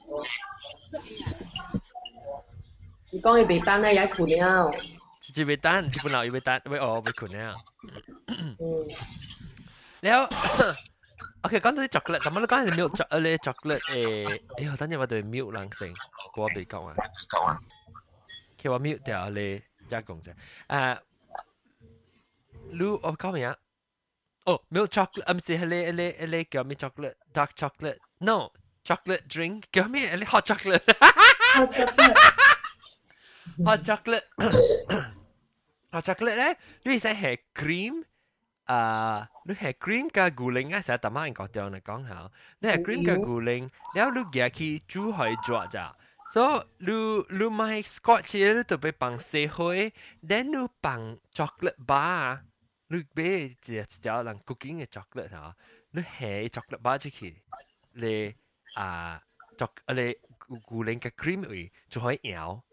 [3.11, 4.71] 你講伊未等咧，也困了。
[5.35, 7.57] 一未等，一本老伊未等，未哦，未困了。
[8.29, 8.57] 嗯。
[10.01, 10.33] 然後
[11.43, 15.93] ，OK，講到啲 chocolate，咁我講係 milk chocolate chocolate 誒，哎呦，等陣我對 milk 冷性，
[16.37, 16.95] 我未講啊。
[18.57, 20.33] 叫我 milk 掉你，再講啫。
[20.69, 20.99] 誒
[22.73, 23.57] ，Lu，我講咩啊？
[24.49, 25.25] oh, milk chocolate.
[25.29, 27.99] I'm saying hello, hello, hello, gummy chocolate, dark chocolate.
[28.21, 28.51] No,
[28.85, 30.83] chocolate drink, gummy, hello, hot chocolate.
[31.01, 32.17] hot chocolate.
[33.65, 34.25] hot chocolate.
[35.93, 36.55] hot chocolate eh?
[36.85, 38.03] Nó sẽ hệ cream.
[38.65, 42.05] À, nó hệ cream cả gù linh á, sẽ tạm anh có tiêu này con
[42.05, 42.31] hảo.
[42.61, 45.93] Nó hệ cream cả gù linh, nếu lúc giờ khi chú hỏi dọa chả.
[46.35, 49.91] So, lu lu mai scotch lu tụi bay bằng se hôi,
[50.29, 52.39] then lu bằng chocolate bar.
[52.88, 55.56] 你俾一一条人 cooking 嘅 chocolate 吓，
[55.92, 57.42] 你系 chocolate bar 出去，
[57.94, 58.34] 你
[58.76, 59.22] 啊
[59.58, 60.16] choc 你
[60.66, 62.64] 古灵嘅 cream 位就可以摇。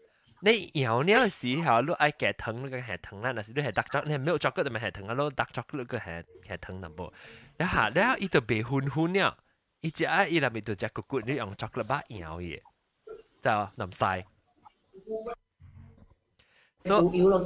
[0.43, 3.31] 你摇呢个时候，你爱夹糖，你个系糖啦。
[3.31, 5.13] 但是你系 dark chocolate，你系没有 chocolate 就咪系糖啊。
[5.13, 7.13] 你 dark chocolate 个系系糖淡薄。
[7.57, 9.37] 然后然后伊就被混混了，
[9.81, 12.59] 伊只啊伊入面就只骨骨，你用 chocolate 把摇嘢，
[13.39, 14.25] 就淋晒。
[16.85, 17.45] 有油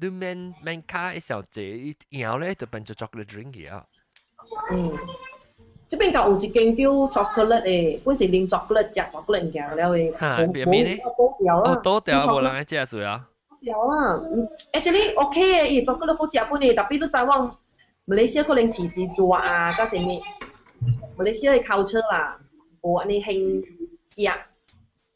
[0.00, 3.82] 你免免卡一小只，然后咧就变做 chocolate drink 嘅。
[4.72, 4.92] 嗯，
[5.88, 6.90] 这边旧有一间叫
[7.22, 10.18] chocolate 嘅，本是啉 chocolate 食 chocolate 嘅了嘅。
[10.18, 10.96] 吓，边边咧？
[11.16, 11.70] 多条啦。
[11.72, 13.28] 哦，多条无人爱食水啊。
[13.60, 14.18] 有啊，
[14.72, 17.48] actually OK 嘅，伊做嗰啲好食本嘅，特别都在往
[18.08, 20.20] 马来西亚可能提示做啊，加什么
[21.16, 22.40] 马来西亚嘅 culture 啦，
[22.82, 23.64] 冇安尼兴
[24.08, 24.22] 食，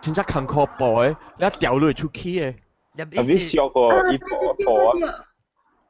[0.00, 2.54] 真正坎坷薄嘅，你一掉落出去嘅。
[2.97, 5.25] 还没熟哦一包一啊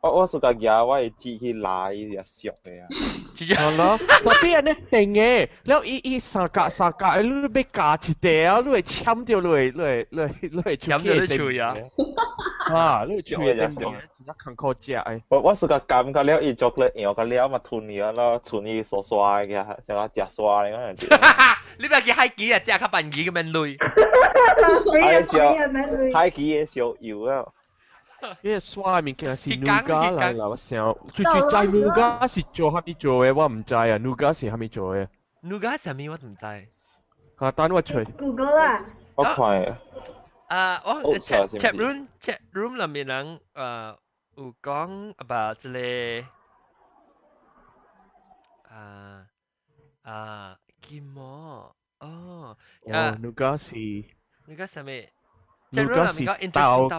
[0.02, 2.88] 我我是感觉我会自己拉一下熟的啊
[3.36, 3.58] 真正。
[3.58, 11.76] 好咯，我啲人咧定嘅，然後伊伊三格三格，你要加一條，你會簽掉，你會你會你會你會簽掉你吹啊！
[12.74, 13.56] 啊，你吹啊！
[13.68, 13.94] 真正
[14.40, 15.22] 坎坷只誒。
[15.30, 21.56] 我我是個感覺了，伊做個樣個了嘛，吞伊咯，吞伊刷刷嘅，像個食刷嘅咁樣。
[21.78, 23.78] 你咪叫海基啊，只係較笨機咁樣累。
[26.14, 27.46] 海基嘅小油啊！
[28.43, 35.09] 因为刷面其实是 Nougat 嚟啦，我想最最在 Nougat 是做下面做嘅，我唔知啊，Nougat 是下面做嘅。
[35.43, 36.47] Nougat 系咩我唔知。
[37.37, 38.05] 啊，等我吹。
[38.05, 38.85] Google 啊。
[39.15, 39.79] 我看。
[40.49, 43.97] 啊，我哦 chat 是 chat 是 room chat room 里面人诶
[44.37, 46.29] 有讲 about 即个
[48.75, 49.27] 啊
[50.03, 51.23] 啊叫么
[52.01, 53.75] 哦哦，Nougat 是
[54.47, 55.11] Nougat 系咩？
[55.73, 56.99] chat room Nougat 里面讲是豆 interesting 加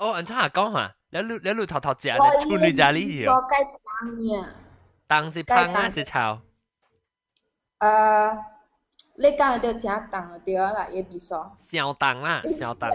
[0.00, 4.46] 哦，人家讲下，你路你路头头食咧，处女家呢条，我鸡蛋嘅。
[5.08, 6.40] 当是香啊是炒？
[7.78, 8.38] 诶，
[9.18, 11.34] 你讲到正当对啦，也比数。
[11.58, 12.90] 小当啦，小当。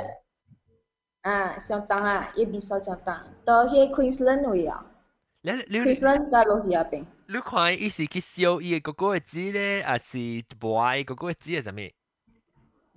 [1.21, 3.23] 啊，相当啊，也比数相当。
[3.45, 4.85] 到迄 Queensland 位啊
[5.41, 7.05] 你你，Queensland 加落去啊边。
[7.27, 11.91] 你看伊是去烧伊个嗰个纸咧，还是卖嗰个纸系啥物？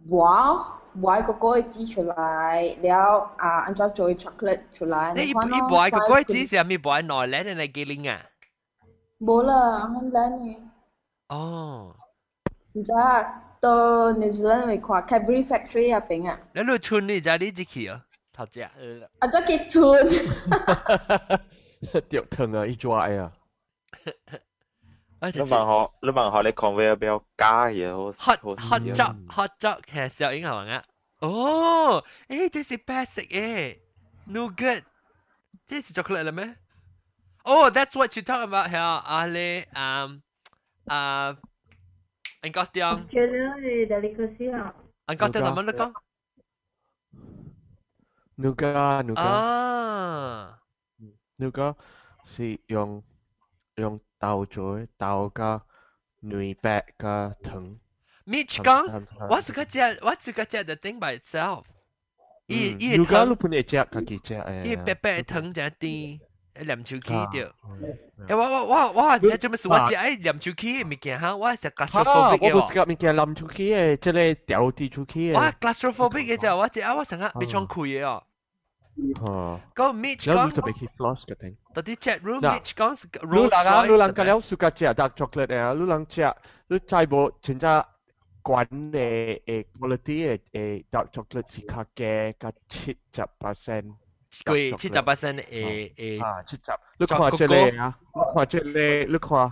[0.09, 0.67] 我
[1.01, 5.13] 我个个会挤出来，了啊，按照做 chocolate 出来。
[5.15, 7.43] 你一一摆个鬼子是咪摆内咧？
[7.43, 8.21] 你嚟几零啊？
[9.21, 10.57] 冇啦，很靓嘅。
[11.29, 11.95] 哦，
[12.75, 16.39] 唔知啊，到 New Zealand 会看 Cadbury Factory 入边啊。
[16.53, 18.61] 你你春你就你自己啊，头只。
[18.63, 18.71] 啊，
[19.21, 20.07] 咗结春。
[22.09, 23.33] 掉疼啊，一抓呀！
[25.22, 28.40] 你問我，你問下你 conveyor belt 加嘢好，學
[28.86, 30.84] 學作學作嘅時候已經係咪啊？
[31.20, 33.80] 哦，誒，這是 basic 嘅
[34.26, 34.84] ，no good，
[35.68, 36.56] 這是 chocolate 啦咩
[37.44, 39.66] ？Oh, that's what you talk about here, Ali.
[39.76, 40.22] Um,
[40.88, 41.36] uh,
[42.42, 43.08] anh có tiếng.
[43.12, 44.74] Chưa nói delicacy à?
[45.06, 45.94] Anh có tiếng làm ăn được không?
[48.38, 50.50] nougat nougat À.
[51.38, 51.74] Nuga,
[52.26, 53.02] si dùng
[53.78, 55.63] dùng 豆做豆加
[56.21, 57.77] 内白加糖。
[58.27, 61.65] Mitch 讲，我是个只，我是个只 the thing by itself。
[62.47, 64.63] 伊伊 Nougat 你本嚟只家己只诶。
[64.65, 66.21] 伊白白糖只啲，
[66.61, 67.53] 黏手起掉。
[68.29, 69.69] 诶，我我我我，即做咩事？
[69.69, 75.37] 我只爱黏手起嘅物件哈，我系 claustrophobic 嘅我唔是物件黏手起嘅，即系掉啲出去嘅。
[75.37, 78.23] 我 claustrophobic 嘅就我只啊，我成日未创开嘅哦。
[79.76, 80.52] Go Mitch Gong.
[80.52, 81.56] to be floss ka thing.
[81.74, 85.16] Ta ti chat room Mitch Gong room la lu lang ka leo suka chia dark
[85.16, 86.34] chocolate eh lu lang chia
[86.70, 87.86] lu chai bo chin cha
[88.44, 93.96] quan eh eh quality eh eh dark chocolate si ka ke ka chit cha percent.
[94.46, 99.52] 贵七十 percent 诶诶，啊七十，你看这里啊，你看这里，你看。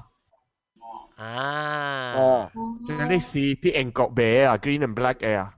[1.16, 2.52] 啊，哦，
[2.86, 5.52] 即係呢是啲英國啤啊，green and black 嘅啊，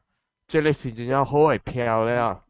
[0.47, 2.41] 即係呢是真係好係漂亮。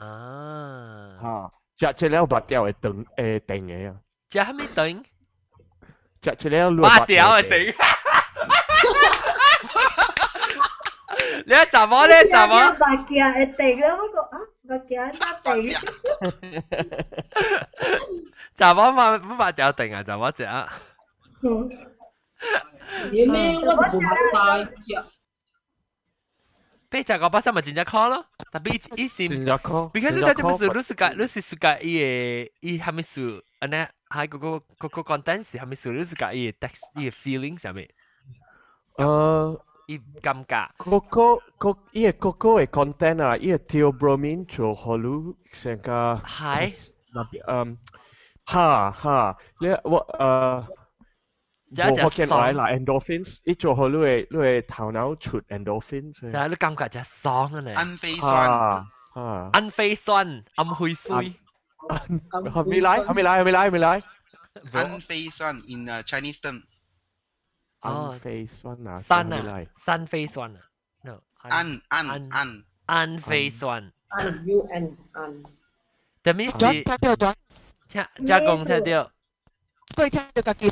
[0.00, 3.96] 啊，嚇，食出了辣條會斷會斷嘅啊！
[4.30, 5.04] 食咩斷？
[6.22, 7.60] 食出了辣條會斷。
[11.46, 12.06] 你一怎麼？
[12.06, 12.54] 你一怎麼？
[12.54, 13.96] 辣條會斷啦！
[13.96, 14.34] 不過啊，
[14.68, 15.82] 辣條會斷。
[18.54, 19.18] 怎麼嘛？
[19.18, 20.02] 不辣條斷啊？
[20.02, 20.72] 怎麼食啊？
[21.42, 21.68] 嗯，
[23.12, 24.00] 你咩我唔係
[24.32, 25.04] 曬食。
[26.89, 33.75] 八十个巴仙咪真正考咯，特别伊是真正考，because 你在这边是你是个你是个伊个伊系咪是安尼？
[34.09, 34.47] 系嗰个
[34.87, 37.89] 嗰个 content 是系咪是你是个伊个 text 伊个 feeling 上面？
[38.95, 39.59] 诶。
[39.87, 40.67] 伊感觉。
[40.79, 47.77] Coco co 伊个 Coco 嘅 content 啊，伊个 theobromine 做好lu 成个系那边嗯
[48.45, 50.65] 哈哈，你我诶。
[51.77, 56.21] 我我见来啦，endorphins，一做好你会你会头脑出 endorphins。
[56.21, 57.73] 就系你感觉就爽啊你。
[57.73, 58.51] 氨非酸。
[58.51, 59.49] 啊。
[59.53, 61.33] 氨非酸，暗灰水。
[61.89, 62.99] 系咪来？
[62.99, 63.39] 系咪来？
[63.39, 63.67] 系咪来？
[63.67, 64.03] 系咪来？
[64.73, 66.61] 氨非酸 in Chinese term。
[67.81, 68.97] 氨非酸啊。
[68.99, 69.65] 酸啊。
[69.77, 70.59] 三非酸啊。
[71.03, 71.19] no。
[71.41, 72.63] 氨氨氨。
[72.85, 73.91] 氨非酸。
[74.09, 75.43] 氨 U N 氨。
[76.23, 76.83] 特别是。
[76.83, 77.33] 听到咗。
[77.89, 79.11] 听，加工听到。
[79.95, 80.71] 佢听到个结。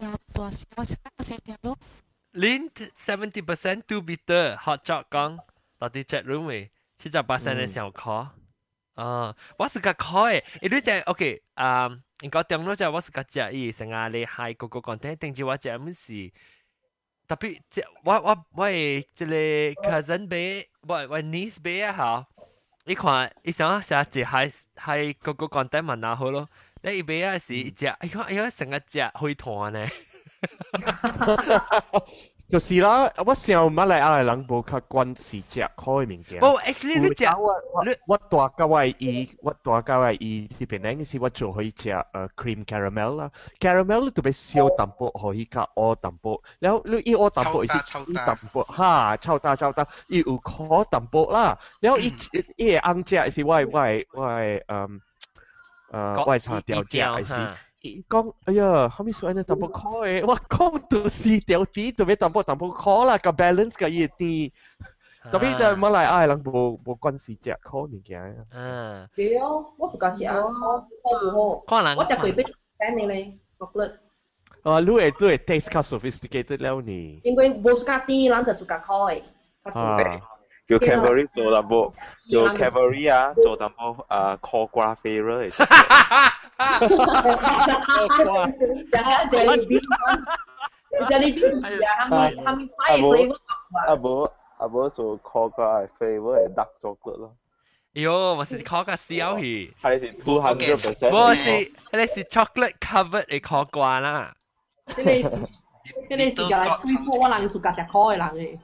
[0.00, 1.68] 大声啦，
[2.32, 2.58] 你咪。
[2.58, 5.38] Lint seventy percent too bitter hot chocolate 讲
[5.78, 6.68] 到啲 chat room 诶，
[6.98, 8.30] 七十 percent 嘅小可。
[8.94, 11.88] 啊，我是个可诶，诶你就 OK 啊，
[12.20, 16.32] 你讲点咯就我是个食伊成日你系个个讲听，定住我食乜事？
[17.28, 22.26] 特别即我我我系即系 cousin 俾我我 niece 俾啊吓，
[22.84, 26.48] 你看你想成日食系系个个讲听问下好咯。
[26.83, 29.85] 你一杯啊是一只，哎呀哎呀，成日隻會團呢。
[32.49, 36.37] 就是啦，我想馬來亞嘅人無較關事食開物件。
[36.41, 37.55] 哦，actually 你食，我
[38.07, 42.03] 我大家位伊，我大家位伊呢邊咧，是我做可以食誒
[42.35, 47.71] cream caramel 啦，caramel 特別少淡薄，可以加鵝淡薄，然後你伊鵝淡薄是
[48.13, 52.13] 淡薄，哈，超大超大，伊有可淡薄啦，然後伊
[52.57, 53.79] 伊嘅紅只是我我
[54.11, 54.27] 我
[55.92, 56.14] 诶。
[56.16, 64.52] 诶，我系查掉啲系讲，哎呀，后面所谓嘅淡薄开，我讲到是掉啲，特别淡薄淡薄开啦，个 balance 嘅嘢啲，
[65.30, 68.46] 特别就马来亚人冇冇关事食开物件。
[68.52, 69.46] 嗯，对啊，
[69.78, 71.60] 我自家食啊，开开就好。
[71.66, 73.24] 可能我食佢俾请你咧，
[73.60, 73.98] 觉得。
[74.62, 77.20] 啊，你系你系 taste 较 sophisticated 了呢？
[77.22, 79.22] 因为冇自家啲，人就自家开，
[79.64, 80.20] 较自啊。
[80.70, 81.92] 叫 Cavalry 做淡薄，
[82.30, 85.50] 叫 Cavalry 啊，做淡薄啊 call 瓜 favor 嚟。
[88.90, 89.80] Jangan jadi bin.
[91.08, 91.60] Jadi bin.
[91.62, 93.38] Ya, kami kami saya flavor.
[93.86, 97.36] 阿冇阿冇做 call 瓜 favor 系 dark chocolate 咯。
[97.94, 101.10] 哟，我是烤个烧去，系是 two hundred percent。
[101.10, 104.34] 我是你是 chocolate covered 嘅烤瓜啦。
[104.96, 105.36] 你哋是
[106.10, 108.58] 你哋是嚟对付我人属价食烤嘅人嘅。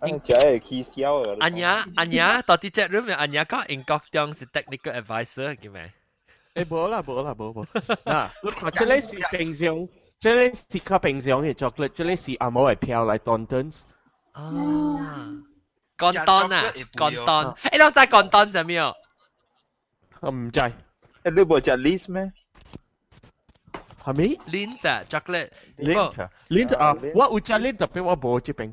[0.00, 0.34] anh chả
[1.54, 4.46] nhá anh nhá tao ti chat room mà anh nhá có anh có tiếng là
[4.52, 5.90] technical advisor kì mày
[6.54, 7.64] ê bố là bố là bố bố
[8.04, 9.86] à lúc mà chơi lấy sự bình thường
[10.20, 13.18] chơi lấy sự có bình thường cái chocolate chơi lấy sự à mỗi phèo lại
[13.18, 13.70] tòn tấn
[14.32, 14.50] à
[15.96, 18.92] con tòn à con tòn ê nó tại con tòn gì miêu
[20.10, 20.72] không chạy
[21.22, 22.30] ê lúc bố chơi list mày
[24.08, 26.94] 係咪？Linda chocolate，Linda，Linda 啊！
[27.14, 28.72] 我有隻 chơi 俾我冇接病。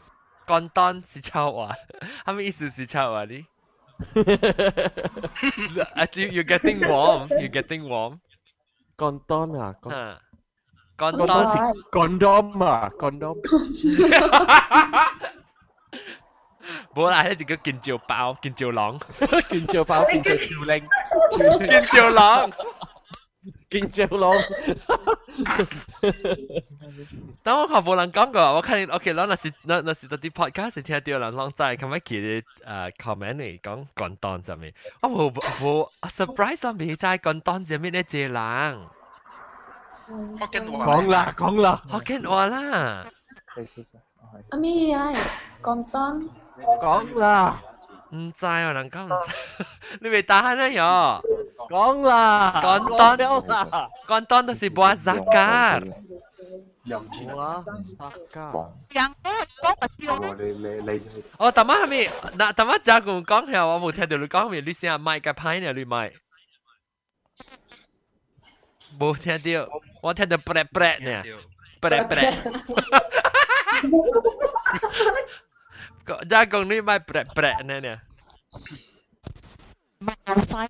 [0.51, 1.71] Konton si chao wa.
[2.25, 3.47] How many isu si chao wa ni?
[5.95, 7.29] Actually, you're getting warm.
[7.39, 8.19] You're getting warm.
[8.97, 9.73] Konton à?
[9.81, 9.91] Con...
[9.93, 10.15] Huh.
[10.97, 11.27] Konton.
[11.27, 11.57] Konton si...
[11.91, 12.89] Condom à?
[12.99, 13.37] Condom.
[16.95, 18.99] bố lại thế chỉ có kinh chiều bao kinh chiều lỏng
[19.49, 20.87] kinh chiều bao kinh chiều chiều lạnh
[21.69, 22.49] kinh chiều lỏng
[23.69, 24.41] kinh chiều lỏng
[27.42, 34.72] 等我看无人讲过，我看 OK，嗱那是那那是嗰啲 podcast 听到人讲在，咁样佢诶 comment 嚟讲讲当上面，
[35.02, 38.32] 我冇冇 surprise 我未在讲当上面呢只人。
[40.08, 43.06] 讲啦讲啦，福建话啦。
[44.50, 45.12] 阿咩啊？
[45.62, 46.28] 讲当。
[46.80, 47.62] 讲啦。
[48.14, 49.30] 唔知啊，人讲唔知，
[50.00, 51.39] 你未打开呢有？
[51.71, 53.19] Con là Con ton
[54.07, 55.79] Con ton thì bỏ giá cả
[61.37, 62.07] Ồ, tầm mắt mi,
[62.37, 65.03] nà tầm mắt cha cùng con heo, tôi muốn thấy được con mi, lý xem
[65.03, 66.13] mai cái phái này lý mai.
[68.99, 69.69] Bố thấy được,
[70.01, 71.23] tôi thấy được bẹt bẹt nè,
[71.81, 72.33] bẹt bẹt.
[76.29, 77.97] Cha cùng lý mai bẹt bẹt nè nè.
[79.99, 80.15] Mai
[80.47, 80.67] phái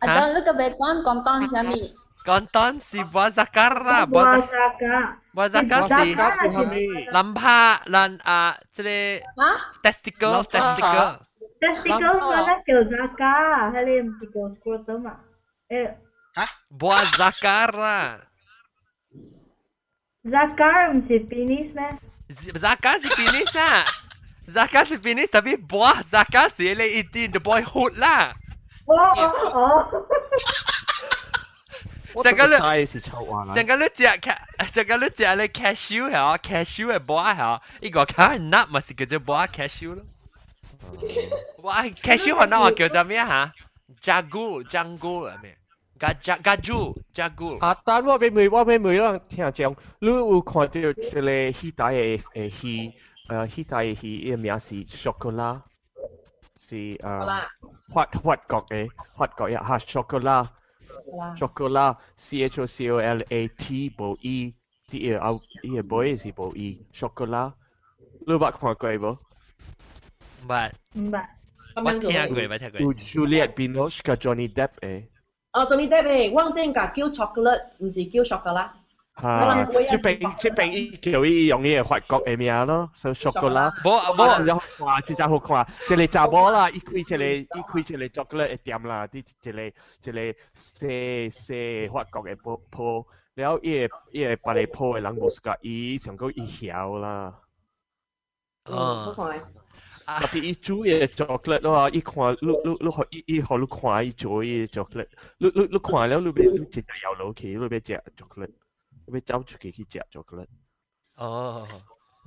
[0.00, 1.80] À cho lúc cái bé con con ton sao mi?
[2.26, 6.14] Con ton si buah zakar lah buah zakar buah zakar si
[7.12, 9.20] lampa lan à cái
[9.82, 11.24] testicle testicle.
[11.60, 15.14] Testicle là kiểu zakar hay là kiểu scrotum à
[16.36, 16.46] hả?
[16.70, 18.18] Buah zakar lah
[20.24, 21.92] zakar mesti penis meh
[22.54, 23.84] zakar si penis ah
[24.50, 28.34] Zakat si penis tapi buah zakat si ele iti the boy hood lah.
[28.89, 29.93] Oh oh
[32.13, 32.23] oh.
[32.23, 32.47] 成个
[32.77, 33.53] 你是臭话啦。
[33.55, 34.03] 成个你食
[34.71, 40.03] 成个你食你 cashew 系 cashew 嘅 buah 系，呢个卡 nut 咪是叫做 buah cashew 咯。
[41.63, 43.51] 哇，cashew 可能我叫做咩吓？
[44.01, 45.57] jagu jagu 系咩？
[45.99, 47.59] gaju gaju jagu。
[47.59, 52.93] 啊，但我俾妹我俾妹啦，听讲，你有看到这个希大嘅诶希？
[53.27, 55.61] 诶，希大希嘅名是 chocolate，
[56.57, 56.99] 是诶
[57.90, 60.48] Hoạt hoạt cọc ấy, hoạt cọc ấy, ha chocolate.
[61.40, 63.64] Chocolate, C H O C O L A T
[63.98, 64.50] bố E,
[64.90, 67.50] thì ở ao, thì bố ấy gì bố E, chocolate.
[68.26, 69.16] Lưu bạn hỏi cái bố.
[70.48, 70.72] Bạn.
[70.94, 71.30] Bạn.
[72.02, 72.82] thi theo người, bắt theo người.
[72.96, 75.04] Juliet Binoche cả Johnny Depp ấy.
[75.50, 78.79] Ờ Johnny Depp ấy, Wang Jing cả kêu chocolate, không phải kêu chocolate.
[79.19, 83.71] 系，即并即并依叫依用嘢法国嘅名咯，就 chocolate。
[83.81, 84.55] 冇冇，就
[84.85, 93.05] 话就就好看，即系查某啦，一开即系一开即系 chocolate 嘅店啦，啲即系即系西西法国嘅铺铺，
[93.35, 97.33] 然后依个依个把你铺嘅人冇自家伊上个伊晓啦。
[98.69, 99.39] 嗯，好看。
[100.05, 105.07] 特别伊煮嘅 chocolate 咯，伊看你你你学伊伊学你看伊做伊 chocolate，
[105.39, 108.51] 你你你看了你别你直接游落去，你别食 chocolate。
[109.11, 110.47] 会走出去去食 chocolate。
[111.15, 111.67] 哦，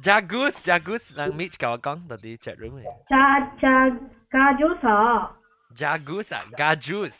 [0.03, 2.85] Jagus Jagus 人 Mitch 教我讲到啲 chat room 嘅。
[3.09, 3.99] Cha cha
[4.31, 5.37] gajus 啊。
[5.77, 7.15] Jagus 啊，Gajus。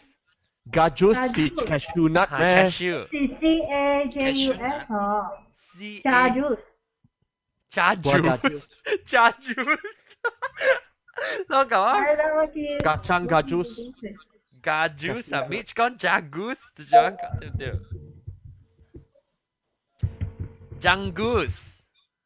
[0.71, 2.65] Gajus 是 cashew nut 咩？
[2.65, 3.07] Cashew。
[3.09, 5.31] 是 C A J U S 啊。
[5.53, 6.59] C Gajus。
[7.71, 9.79] Gajus。Gajus。
[11.49, 13.93] 我 讲啊，系啦，我见 Kacang gajus.
[14.63, 17.79] gajus 啊，Mitch 讲 jagus，就这样讲对唔
[20.83, 20.83] 对？
[20.83, 21.53] jangus。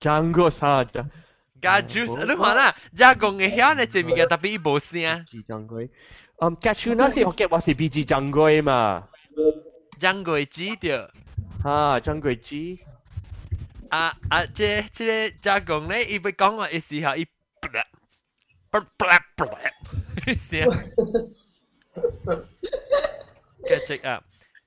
[0.00, 0.84] Janggus ha.
[0.92, 1.06] ja-
[1.62, 2.74] Gajus, lu mana?
[2.92, 5.24] Jagung嘅响你前面嘅特别冇声。
[5.26, 5.88] Biji janggoi.
[6.40, 9.04] Um, Kachuna si Hokkien wa si biji janggoi ma.
[10.00, 11.08] 张鬼知掉。
[11.62, 12.80] Ha, janggoi ji.
[13.90, 17.24] 啊啊，这这个加工咧，伊要讲话嘅时候，伊
[17.60, 17.84] 不啦
[18.70, 19.60] 不不啦不啦，
[20.50, 20.68] 声。
[23.68, 24.20] 继续啊，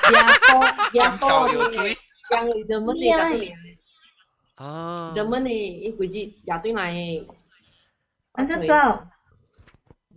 [0.48, 0.64] 多
[0.98, 1.96] 呀咁够有多水，
[2.30, 3.76] yang li zaman ni kat sini.
[4.56, 7.26] 哦， Zaman ni i kuji ya tu nai
[8.32, 9.10] 我知道。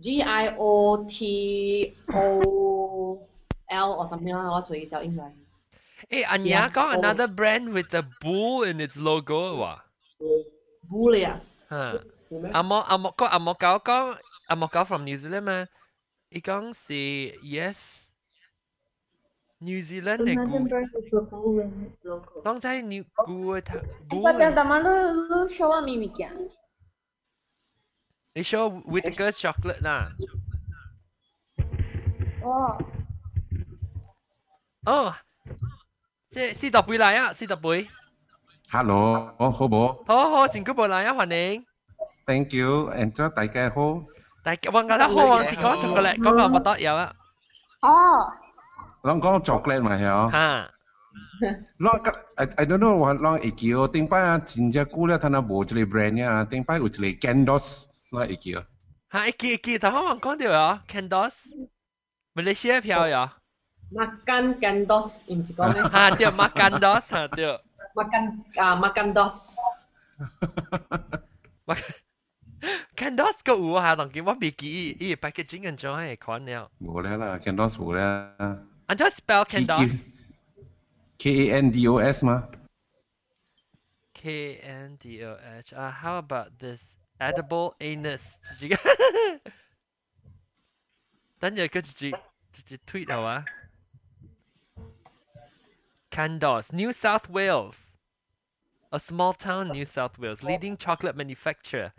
[0.00, 3.18] G I O T O
[3.66, 5.34] L or something 啦，我随意小英文。
[6.08, 9.78] 诶，阿娘讲 another brand with a bull in its logo 喎，
[10.88, 12.00] Bull 啊，吓，
[12.52, 15.66] 阿莫阿莫个阿莫狗讲阿莫狗 from New Zealand 嘛，
[16.33, 18.07] Igang c'est yes.
[19.61, 20.67] New Zealand này cú.
[22.43, 23.73] Long Thái New cú ta.
[24.09, 24.91] Esta piada malo
[25.29, 26.31] lu show a mimi kia.
[28.35, 30.09] They show Whitaker's chocolate na.
[32.43, 32.77] Oh.
[34.87, 35.13] Oh.
[36.31, 37.87] Si si đọc bùi lại á, si đọc bùi.
[38.69, 40.03] Hello, oh, hô bố.
[40.07, 40.63] Hô hô, xin.
[42.25, 44.03] Thank you, and cho đại gia hô.
[44.42, 47.12] 但系我觉得好啊，结果巧克力嗰个不得有啊，
[47.80, 48.22] oh,
[49.02, 50.28] 啷讲 chocolate 嘛系哦？
[50.32, 50.70] 吓，
[51.78, 58.64] 啷个 I I don't know 话啷会叫，顶摆啊真正久了，睇下无一个 brand 啊，顶摆有一个 Gandos 啷会叫？
[59.12, 61.32] 吓，一记一记，头先我讲到啊，Candos，
[62.34, 63.34] 马来西亚票呀，
[63.92, 67.60] Makan gandos，唔是讲咩吓对，Macandos 吓对，
[67.94, 69.54] ？Makan 啊 makan dos，
[72.96, 78.02] Candos 个有啊，当见我未记伊伊 packaging 咁样系款了，无咧啦，Gandos 无咧。
[78.02, 80.00] 按照 spell Candos。
[81.18, 82.48] K A N D O S 嘛？
[84.14, 85.74] K N D O H.
[85.74, 88.22] Uh, how about this edible anus?
[88.58, 88.76] 自己
[91.38, 92.12] 等阵佢自己
[92.52, 93.44] 自己 tweet 好啊。
[96.10, 97.76] Candos, New South Wales,
[98.90, 101.92] a small town, New South Wales, leading chocolate manufacturer.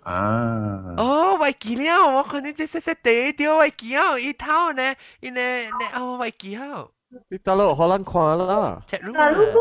[0.03, 0.95] 아.
[0.99, 2.15] 어, 와이 기려.
[2.15, 4.19] 와 근데 진짜 대디오 와이 기요.
[4.19, 4.97] 이 타오네.
[5.23, 6.91] 이네 có 어, 와이 기요.
[7.31, 8.83] 이 có 홀란 콰라.
[8.87, 9.53] Chẳng có gì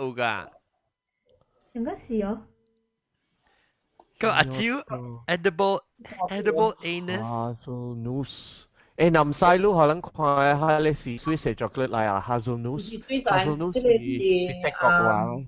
[0.00, 0.50] 오가.
[1.74, 2.46] 무엇이요?
[4.18, 4.82] 그 아치우
[5.28, 5.78] edible
[6.30, 7.22] edible anus.
[7.22, 8.70] 아소누스.
[9.00, 12.20] ê nằm sai lúc họ lắng khoai hai lê xì suy sẻ chocolate lại à
[12.20, 12.94] hazelnuts
[13.26, 15.42] hazelnuts thì thì tách cọc vào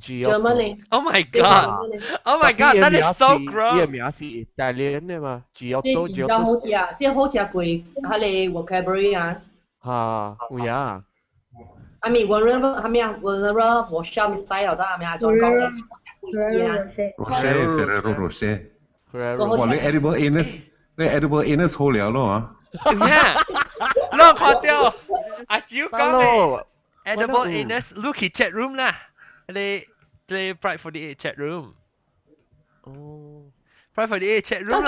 [0.00, 0.38] 话咯。
[0.38, 1.66] Germany Oh my 即系 god!
[1.68, 2.82] Germany Oh my god!
[2.82, 3.86] That is so 呢个 gross.
[3.88, 6.92] 名是 Italian 嘅嘛即系，Giotto 真正好 Giotto 食啊！
[6.96, 9.36] 即系好食贵，佢哋 vocabulary 啊。
[9.84, 11.02] 吓，会啊，
[12.00, 13.14] I mean whenever 系咪啊？
[13.22, 15.16] whenever 我 show 咪 style 咋系咪啊？
[15.18, 15.72] 再讲嘅。
[17.16, 18.60] Rocher Ferrero Rocher，
[19.12, 19.66] Ferrero 哇！
[19.66, 20.60] 你 edible anus，
[20.96, 22.54] 你 edible anus 好了咯啊！
[22.94, 23.08] 咩？
[24.12, 24.94] 攞看掉
[25.48, 26.66] 阿蕉讲嘅 Hello，
[27.04, 28.94] edible 嗯 anus Lucky chat room 啦，
[29.47, 29.85] play
[30.27, 31.75] play Pride 48 chat room.
[32.87, 33.51] Oh.
[33.95, 34.83] Probably found, room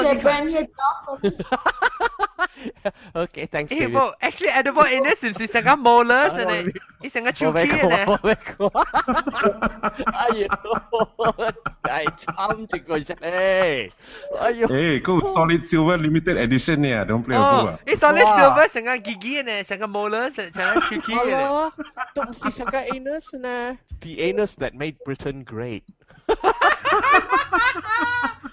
[3.15, 3.71] okay, thanks.
[3.71, 7.39] Eh, hey, bro, actually, ada anus ini it's like a molars and it is sangat
[7.39, 8.03] cuci ini.
[14.43, 14.99] Ayo, hey.
[14.99, 15.23] Oh.
[15.23, 17.95] Hey, solid silver limited edition Yeah, don't play oh, aku ah.
[17.95, 21.71] Solid silver sangat gigi Ne, like a molars, sangat cuci ini.
[22.11, 23.79] Tung si sangat anus na.
[24.03, 25.87] The anus that made Britain great.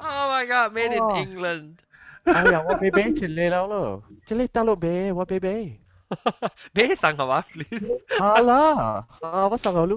[0.00, 1.76] oh my god made in england
[2.24, 5.78] 哎呀我 baby 起来了喽起来大老板我 baby
[6.08, 7.86] 哈哈哈别上好啊 please
[8.18, 9.96] 好了好我上好了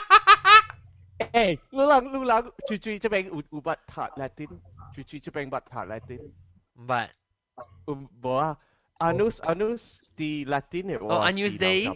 [1.32, 4.52] Eh, lu lang lu lang cuy cuy cuy pengen ubat tak latin.
[4.92, 6.20] Cuy cuy cuy pengen ubat tak latin.
[6.76, 7.08] Ubat.
[7.88, 8.60] Um, ubat.
[9.02, 9.82] Anus, anus
[10.14, 10.94] di latine.
[11.02, 11.90] Oh, anus dei?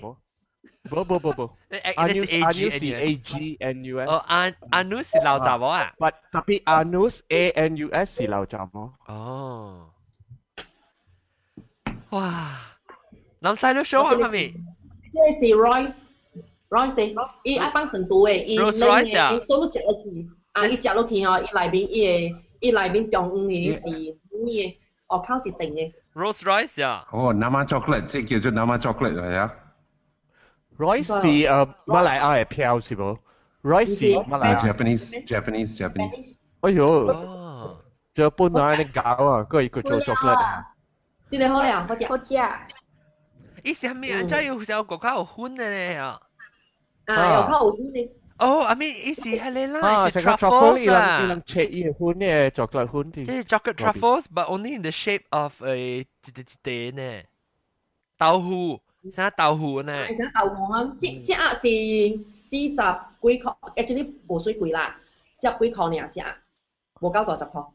[0.90, 1.46] Bo bo bo bo.
[1.70, 4.09] Eh, eh, anus anus di A G N U S.
[4.11, 5.74] Oh, an anus si lao zabo à?
[5.74, 5.88] Ah.
[5.98, 8.94] But tapi anus A N U S si lao zabo.
[9.07, 9.90] Oh.
[12.11, 12.54] Wow.
[13.40, 14.50] Nam sao nó show anh hả mi?
[15.14, 15.98] Đây là Royce.
[16.70, 17.14] Royce đấy.
[17.42, 18.38] Ý ai bằng thành tố ấy.
[18.44, 19.28] Ý Royce Royce à?
[19.30, 20.11] Ý số lúc chặt lô kì.
[20.52, 21.36] À, ý chặt lô kì hả?
[21.36, 22.30] Ý lại bên ý
[22.61, 24.11] ý lại bên trong ý là gì?
[24.46, 24.78] Ý.
[26.15, 27.05] Rolls Royce 啊。
[27.11, 29.53] 哦，Nama chocolate 即系叫做 Nama chocolate 系啊。
[30.78, 33.17] Royce 是诶马来亚嘅票是冇？
[33.63, 34.59] Royce 是马来亚。
[34.74, 36.36] Japanese Japanese Japanese。
[36.61, 37.78] 哎呦，哦。
[38.13, 40.65] 仲有搬来你搞啊，嗰个叫做 chocolate 啊。
[41.30, 42.05] 啲你好靓，好食。
[42.07, 42.36] 好食。
[43.63, 46.19] 伊是系咪安怎有时候国家有分嘅咧啊？
[47.05, 55.22] 啊，有口有啲 Oh, 哦，I mean，以前係你啦，以前 truffles 啦，依兩 shape 依款嘅 chocolate 款啲，即係 chocolate truffles，but only in the shape
[55.30, 57.22] of a 一啲一啲呢，
[58.18, 58.80] 豆腐，
[59.11, 59.93] 啥豆腐呢？
[60.09, 60.95] 係啥豆腐啊？
[60.99, 64.97] 即即啊是四十幾殼，actually 冇水貴啦，
[65.32, 66.20] 四十幾殼呢啊只，
[67.01, 67.70] 冇九九十殼。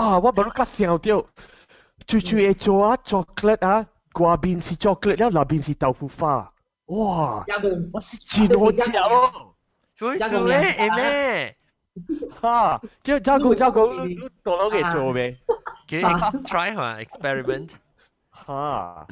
[0.00, 0.18] 哇！
[0.20, 1.26] 我冇得想到，
[2.06, 3.24] 最最嘅做啊 ừ.
[3.24, 3.84] chocolate 啊，
[4.14, 6.52] 外邊是 chocolate，然後裏邊是豆腐花。
[6.87, 7.43] 哇！
[7.47, 7.89] 有冇？
[7.93, 9.53] 我是真好食哦！
[9.95, 10.59] 做咩做咧？
[10.71, 11.57] 诶咩？
[12.41, 12.81] 哈！
[13.03, 15.37] 叫照顾照顾，你你到佬嘅做咩？
[15.87, 15.99] 叫
[16.43, 17.71] try 下 experiment。
[18.29, 19.07] 哈！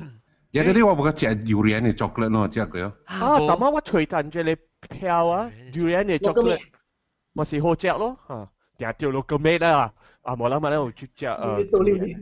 [0.52, 2.84] 有啲啲我冇食 durian 嘅 chocolate 咯，只佢。
[2.84, 2.94] 啊！
[3.06, 4.56] 但系我随阵住你
[4.90, 6.60] 票啊，durian 嘅 chocolate，
[7.34, 8.50] 我是好食咯吓。
[8.78, 9.94] 定掉落个咩啦？
[10.24, 11.70] 啊冇谂下咧，我出只诶。
[11.70, 12.18] 做料理。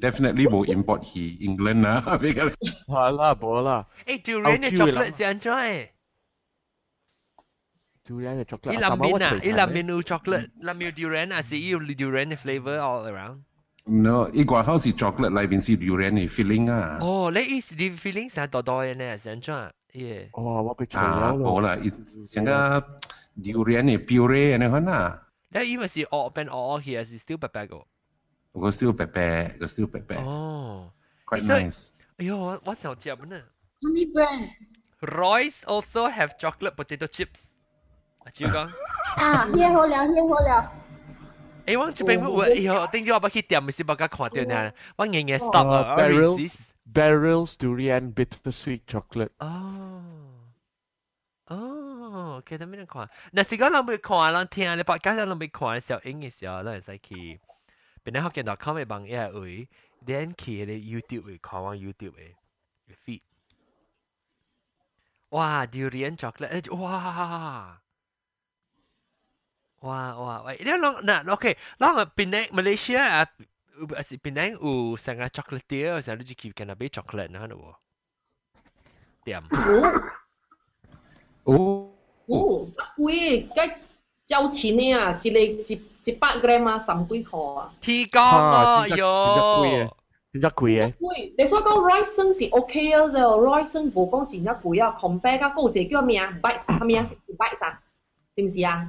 [0.00, 2.16] Definitely will import he England lah.
[2.88, 3.86] Bola, bola.
[4.08, 5.92] Hey durian the chocolate sian cuy.
[8.06, 8.72] Durian ni coklat.
[8.72, 10.48] Ilamin ah, ilamin chocolate.
[10.48, 10.62] coklat.
[10.62, 10.94] Eh, Lamin eh.
[10.96, 11.76] durian ah, si you.
[11.82, 13.44] durian flavor all around.
[13.86, 16.98] No, it got house is chocolate like in see durian The filling ah.
[17.02, 19.42] Oh, let is the filling sa ah, to do yan eh, sian.
[19.92, 20.32] Yeah.
[20.32, 21.20] Oh, what be chocolate.
[21.20, 21.76] Ah, bola.
[21.82, 22.48] It's siang
[23.36, 25.20] durian ni puree ni hana.
[25.52, 27.86] That even see all open oh, oh, all here is still papago
[28.55, 28.59] 白个？
[28.61, 30.15] 个 still 白白，个 still 白白。
[30.23, 30.91] 哦，
[31.25, 31.89] quite 所以 nice。
[32.17, 33.41] 哎呦，我我想食呢。
[33.81, 34.49] 乜嘢 brand？
[35.01, 37.49] Royce also have chocolate potato chips。
[38.19, 38.57] 阿朱讲。
[39.17, 40.71] 啊，嘢好了，嘢好了。
[41.65, 44.71] 诶，我这边有，哎呦，顶住我要去店，咪是冇甲看到呢。
[44.95, 46.57] 我硬硬 stop 啊，我 resist。
[46.93, 49.29] Barrels durian bittersweet chocolate。
[49.39, 50.03] 哦。
[51.47, 53.09] 哦，OK，咁样看。
[53.33, 57.39] 嗱，是讲人未看，人听你podcast 人未看嘅时候，影嘅时候，咱会使去。
[58.05, 59.69] 边啲学见到 com 嘅网页会，
[60.05, 62.35] 连去嗰啲 YouTube 会看往 YouTube 嘅
[63.05, 63.21] feed。
[65.29, 67.81] 哇，durian chocolate，哇！
[69.81, 70.57] 哇哇喂！
[70.63, 73.25] 你谂嗱，OK，谂边啲 Malaysia 啊，
[74.03, 74.51] 是边啲
[74.91, 77.75] 有成个 chocolate 啲，成日都去见到俾 chocolate 那度喎。
[79.23, 79.41] 点？
[81.43, 81.95] 哦，
[82.27, 82.67] 哦，
[82.97, 83.77] 贵嘅，
[84.27, 85.75] 交钱嘅啊，一个一
[86.06, 87.72] 一百 gram 啊，十幾毫啊。
[87.80, 88.80] 天價啊！
[88.82, 89.88] 哎呦，
[90.32, 90.92] 真係貴嘅。
[90.94, 97.04] 貴，你所講 Ryzen 是 OK 啊，就 Ryzen 無講真係貴啊，compare 甲嗰隻叫咩啊？Byte 啥咩啊？
[97.04, 97.80] 是 Byte 啥？
[98.36, 98.86] 是唔是啊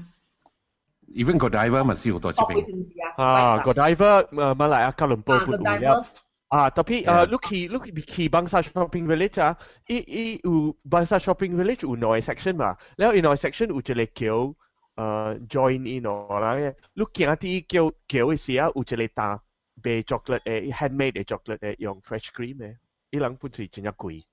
[1.16, 2.66] ？Even Godiva 咪是好多隻片。
[2.66, 3.24] 是唔是啊？
[3.24, 6.06] 啊，Godiva 誒馬來亞吉隆坡附近有。
[6.50, 7.12] Ah, tapi yeah.
[7.12, 9.54] uh, look he look he bangsa shopping village ah,
[9.90, 12.74] i i u bangsa shopping village u noi section ma.
[12.96, 14.56] Leo in noi section u jele kyo
[14.98, 19.40] uh, join in ora looking at the kêu kêu sia utilita
[19.82, 22.76] be chocolate e handmade chocolate e yung fresh cream e
[23.14, 24.26] ilang pun si chenya kui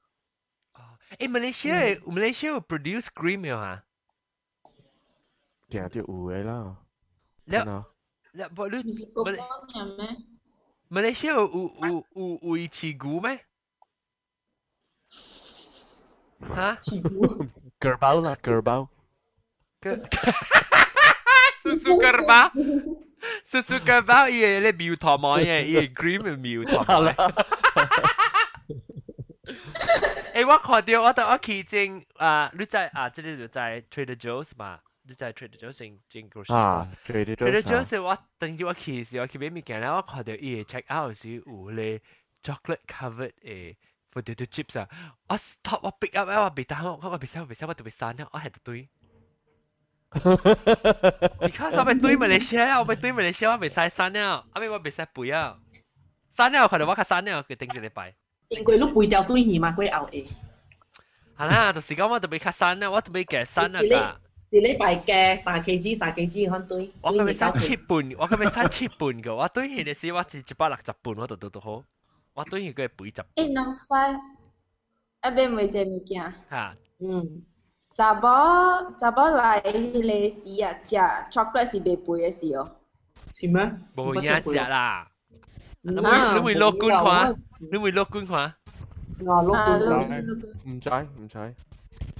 [1.21, 2.15] eh Malaysia mm.
[2.15, 3.85] Malaysia will produce cream yo ha
[5.71, 6.59] dia dia u e la
[7.47, 7.85] la
[8.35, 8.83] la bo lu
[10.91, 13.39] Malaysia u u u u ichi gu me
[16.57, 16.81] ha
[17.81, 18.61] cờ bao là cờ
[19.84, 20.10] kerbau.
[20.10, 20.10] Ke
[21.64, 22.52] susu kerbau
[23.46, 27.14] susu kerbau 伊个咧苗头毛嘅，伊个 cream 嘅苗头毛嘅。
[30.34, 37.14] 诶，我看到我到我去正啊，你在啊，这里就在 Trader Joe's 嘛，你在 Trader Joe's 正正 grocery 啊 store。
[37.26, 42.02] ，Trader Trader Joe's Joe's 我等住我去时，我去买物件咧，我看到伊个 check out 时有咧
[42.44, 43.76] chocolate covered 诶
[44.14, 44.88] potato chips 啊，
[45.28, 48.90] 我 stop 我 pick up 我别打我我别使我别使我特别删咗，我系对。
[50.14, 55.58] because 我咪对马来西亚，我咪对马来西亚，我未使删了，后尾我未使背啊，
[56.36, 58.16] 删了看到我较删了，佢顶住你摆。
[58.50, 60.36] 因为你背掉对耳嘛，佢后下。
[61.38, 64.16] 系啦，就是讲我特别较删啦，我特别嘅删啦㗎。
[64.52, 66.92] 你礼拜嘅三 Kg 三 Kg 可对。
[67.02, 71.84] 我咁咪删七半，我咁咪删七半嘅，我对佢哋时我是一百六十半，我度度都好，
[72.34, 74.14] 我对佢佢系八十诶，能快
[75.22, 76.34] 一边每只物件。
[76.50, 76.76] 吓。
[77.00, 77.44] 嗯。
[77.96, 80.96] 查某查某来迄个时啊，食
[81.32, 82.70] chocolate 是袂肥嘅时哦。
[83.36, 83.72] 是咩？
[83.96, 85.08] 冇嘢食啦。
[85.82, 87.36] 你会啊你会落官冇看啦，
[87.72, 88.54] 你会落官看。
[89.26, 89.80] 我落啊，官
[90.66, 91.38] 你唔知唔知。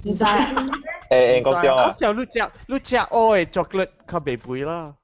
[0.04, 0.24] 唔知。
[0.24, 0.66] 诶
[1.10, 4.94] 诶，国章啊我，时候你食你食我嘅 chocolate 较袂肥啦。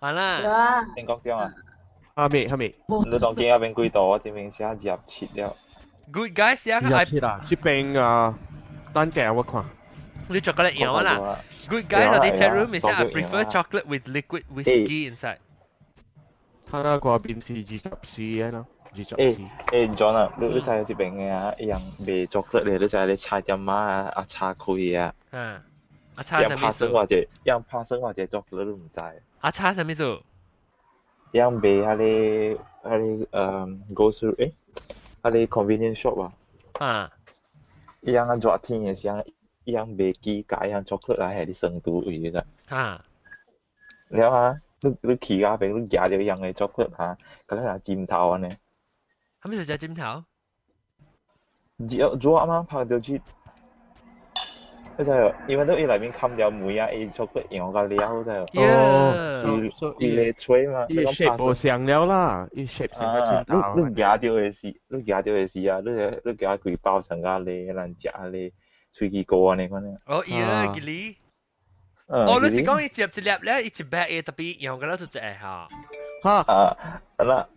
[0.00, 0.40] 系啦。
[0.40, 0.82] 有啊。
[0.96, 1.52] 诶国章啊，
[2.14, 2.74] 系咪系咪？
[3.10, 4.08] 你当见那边几多？
[4.08, 5.56] 我这边写入切了。
[6.12, 8.34] Good guys 啊，入切啦，呢边啊，
[8.92, 9.64] 单镜我看。
[10.29, 15.37] 啲巧克力飲啊啦，Good guys 喎，啲 chat room 咪先，我 prefer chocolate with liquid whisky inside。
[16.69, 18.65] 睇下過邊是二十四啊？
[18.91, 19.15] 二十四。
[19.15, 19.37] 誒
[19.69, 21.53] 誒，John 啊，你你知係邊嘅啊？
[21.59, 24.11] 一樣未做嘅咧，你就係你差點乜啊？
[24.15, 25.13] 啊，差佢啊。
[25.31, 25.37] 嚇。
[26.15, 26.87] 啊，差咩事？
[26.87, 28.99] 或者，啊，差生或者做嘅都唔知。
[29.41, 30.03] 啊，差咩事？
[31.31, 34.51] 一樣俾啊啲啊啲誒果蔬，誒，
[35.21, 36.33] 啊啲 convenience shop 啊。
[36.79, 37.11] 啊。
[38.01, 39.21] 一樣啊，熱天嘅時啊。
[39.65, 42.45] 一样白鸡加一样巧克力来海的生毒鱼的。
[42.69, 43.03] 啊，
[44.09, 48.49] 了啊，你你起咖边，你夹着一样的巧克力哈，搁那啥金头啊呢？
[49.41, 50.23] 他们是叫金头？
[51.97, 52.65] 要做啊吗？
[52.69, 53.21] 泡着去。
[54.95, 58.33] 不知道，因为都一里面看掉梅啊，一巧克力我个料在。
[58.53, 59.59] 哦，
[59.99, 63.75] 一一来吹嘛，一 shape 不像了啦，一 shape 像个金头。
[63.87, 65.91] 你夹着的是，你夹着的是啊，你
[66.23, 68.53] 你夹几包成个咧，难夹咧。
[68.95, 69.99] Sugikoa ni ko niya.
[70.07, 70.71] Oh, iya, ah.
[70.71, 71.19] gili.
[72.05, 74.77] Uh, oh, lu si kong i tiap tiap le i tiap ba e tapi yang
[74.77, 75.65] kalau tu cek ha.
[76.21, 76.37] Ha.
[76.45, 76.71] Ah,
[77.17, 77.49] ala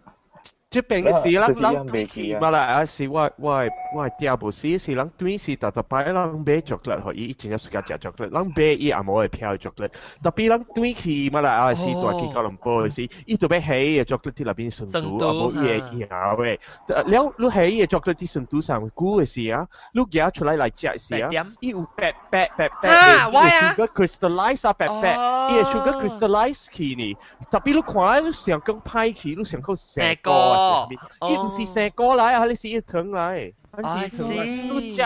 [0.74, 3.64] 即边嘅事啦，就是一样人未记啊嘛啦，啊是我我
[3.96, 9.92] 我第二部事是人对是特特摆人买 chocolate，可以一整日时间食 chocolate，人买伊也冇会飘 chocolate，
[10.24, 21.30] 特别人对去嘛啦，啊是大去吉隆坡嘅事，伊就要起嘅 chocolate 喺入边成都，啊冇伊嘅嘢嘅，了你起嘅 chocolate 喺成都上古嘅事啊，你夹出嚟嚟食时啊，
[21.60, 25.16] 伊有白白白白啊嘅，伊 why 啊 sugar crystallize 啊白白，
[25.52, 27.16] 伊嘅 sugar crystallize 去呢，
[27.52, 30.98] 特别你看你上更派去，你上个成个 啊上边。
[31.30, 35.04] 伊毋是生果来啊，你是一糖来，你是糖来，你食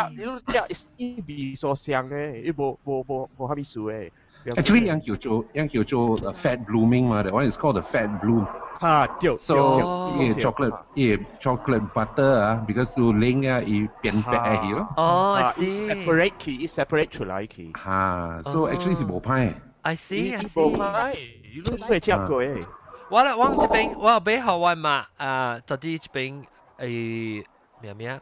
[0.68, 4.12] 你食伊味所香诶，伊无无无无虾米事诶。
[4.56, 8.46] Actually, yang 叫做yang 叫做 uh, fat blooming 嘛，that one is called the fat bloom.
[8.80, 14.88] 吓，对 So 对 yeah, chocolate yeah, chocolate butter 啊，because to 令啊，伊变白去咯。
[14.96, 15.90] 哦，I 啊 see。
[15.90, 17.74] separate 去，伊 separate 出来去。
[17.74, 19.54] 吓，so actually 是无歹。
[19.82, 20.62] I see，I 伊 see。
[20.62, 21.18] 无歹，
[21.54, 22.64] 你都未食过诶。
[23.12, 26.44] 我啦，我这边我有俾学我嘛，啊，就啲这边
[26.78, 27.46] 诶
[27.82, 28.22] 咩咩啊？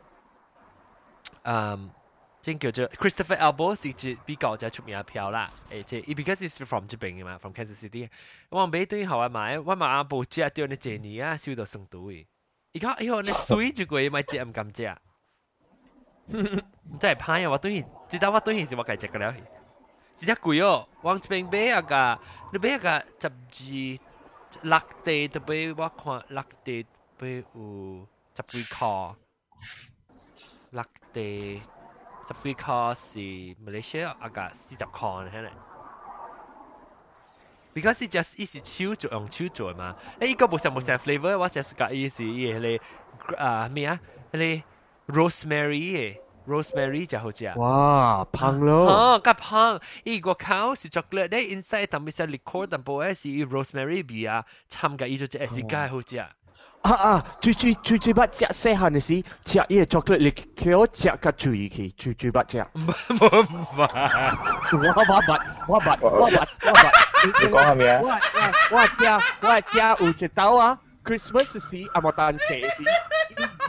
[1.43, 1.91] 嗯，
[2.41, 5.49] 即叫做 Christopher Elbow 是只比较就出名嘅票啦。
[5.71, 8.09] 诶，即系 because is from 这边嘅嘛，from Kansas City。
[8.49, 12.26] 我俾对学我买，我买阿部食掉你这年啊，烧到成都嘅。
[12.73, 14.95] 而家哎呦，你水就贵，买只唔敢食。
[16.28, 17.49] 真系歹啊！
[17.51, 19.34] 我对 知道我对现时我计食嘅了，
[20.17, 22.19] 只只贵哦，往这边买啊个，
[22.53, 23.99] 你买个十二
[24.61, 26.86] 六地都俾我看六地
[27.17, 29.15] 俾有十几块，
[30.71, 31.61] 六地
[32.28, 33.19] 十几块是
[33.63, 35.51] 马来西亚啊个四十块呢，系咪？
[37.73, 43.99] because it just 伊是手做用手做嘛，诶依个冇成冇成 flavour，我成个意思伊系你啊咩啊，
[44.32, 44.63] 你
[45.07, 46.21] rosemary 嘅。
[46.51, 47.55] Rosemary 就好似啊。
[47.57, 48.86] 哇，胖咯！
[48.90, 56.28] 哦，咁胖，依個烤是 chocolate 咧，inside 特別係 liquor，但部係是 rosemary 味啊，參嘅依種只係是梗係好食啊。
[56.82, 57.26] 啊啊！
[57.42, 60.30] 最最最最捌食細漢嘅時，食依個 chocolate 你
[60.64, 62.66] 叫我食個最去，最最捌食。
[62.72, 66.90] 唔唔唔，我我捌，我捌，我捌，我捌。
[67.22, 68.01] 你講下咩啊？
[68.01, 69.78] 我我我食我食
[70.09, 72.82] 有一道啊，Christmas 時阿莫蛋節時，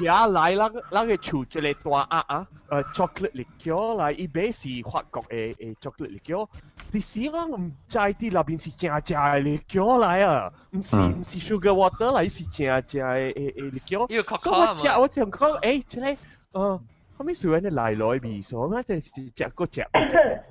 [0.01, 6.49] 食来咱咱嘅厝一个大鸭啊，诶 chocolate 嚟叫来，伊买是法国嘅诶 chocolate 嚟叫。
[6.93, 14.07] 啲时我唔知啲那边是正正嘅嚟叫来啊，唔是唔是 sugar water 来是正正嘅诶诶嚟叫。
[14.09, 16.17] 呢个 所以我食我就讲诶，即系
[16.53, 16.81] 诶。
[17.19, 19.11] 后尾虽然你来来味所，我就食
[19.55, 19.81] 个食，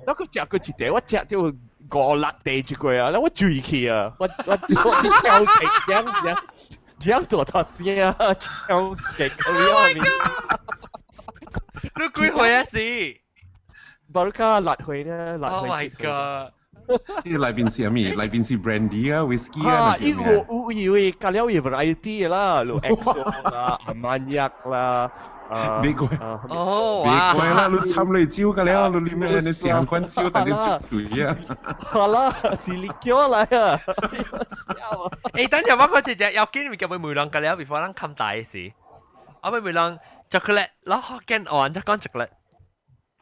[0.04, 6.36] 然后食个一地，我食到五六地一个啊，然后我醉去啊，我我我跳极样样
[7.01, 8.13] diam tu atas sini lah.
[8.15, 8.95] Macam
[9.97, 10.01] ni.
[11.97, 13.17] Lu kui hui lah si.
[14.05, 15.11] Baru kau lat hui ni.
[15.41, 16.53] Oh my god.
[17.23, 18.11] Ini lain bin si ami.
[18.11, 19.23] Lai bin si brandy lah.
[19.23, 19.95] Whiskey lah.
[19.95, 21.05] Ha, ini wu ui ui.
[21.15, 22.61] Kalian wu variety lah.
[22.67, 23.15] Lu exo
[23.47, 23.79] lah.
[23.87, 25.07] Amanyak lah.
[25.50, 25.80] 约啦。
[25.82, 26.08] 美国，
[26.48, 30.80] 哦，美国啦，你参你招㗎了，你里面你成棍招，但你绝
[31.14, 31.36] 对啊！
[31.78, 33.80] 好啦，是你叫来啊！
[35.32, 38.72] 诶，等阵我嗰只只有经验嘅会梅浪嘅了，before 咱冚大时，
[39.42, 39.98] 我咪梅浪
[40.30, 42.28] chocolate，攞学紧按则讲 chocolate。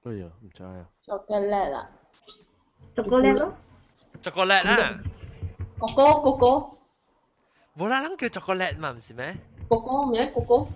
[0.05, 0.71] 哎呀，唔知啊。
[1.07, 1.89] chocolate 啦，
[2.97, 3.53] chocolate 咯，
[4.23, 4.99] chocolate 啊，
[5.81, 6.47] 哥哥哥哥，
[7.77, 9.37] 冇啦，咱叫 chocolate 嘛，唔是咩？
[9.69, 10.67] 哥哥唔系哥哥。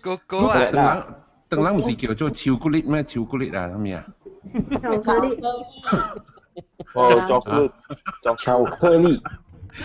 [0.00, 1.04] 哥哥啊，等人
[1.48, 3.02] 等人唔是叫做巧克力咩？
[3.04, 4.04] 巧克力啊，咩啊？
[4.82, 5.40] 巧克力。
[6.94, 7.72] 哦，chocolate，
[8.36, 9.22] 巧克力，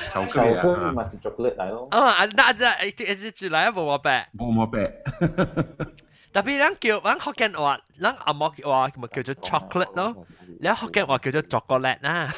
[0.09, 1.87] 巧巧克力啊，克力咪是 chocolate 嚟咯。
[1.91, 4.29] 啊，啊，那只诶诶诶，嚟一部我白。
[4.37, 4.91] 冇冇白。
[6.33, 10.25] 特别咱叫咱福建话，咱阿莫话咪叫做 chocolate 咯，
[10.59, 12.29] 你福建话叫做 chocolate 啦。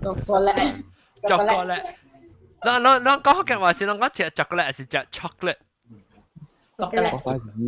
[0.00, 0.84] chocolate
[1.22, 1.84] chocolate。
[2.62, 5.56] 咱咱咱讲福建话是咱讲食 chocolate 还是食 chocolate？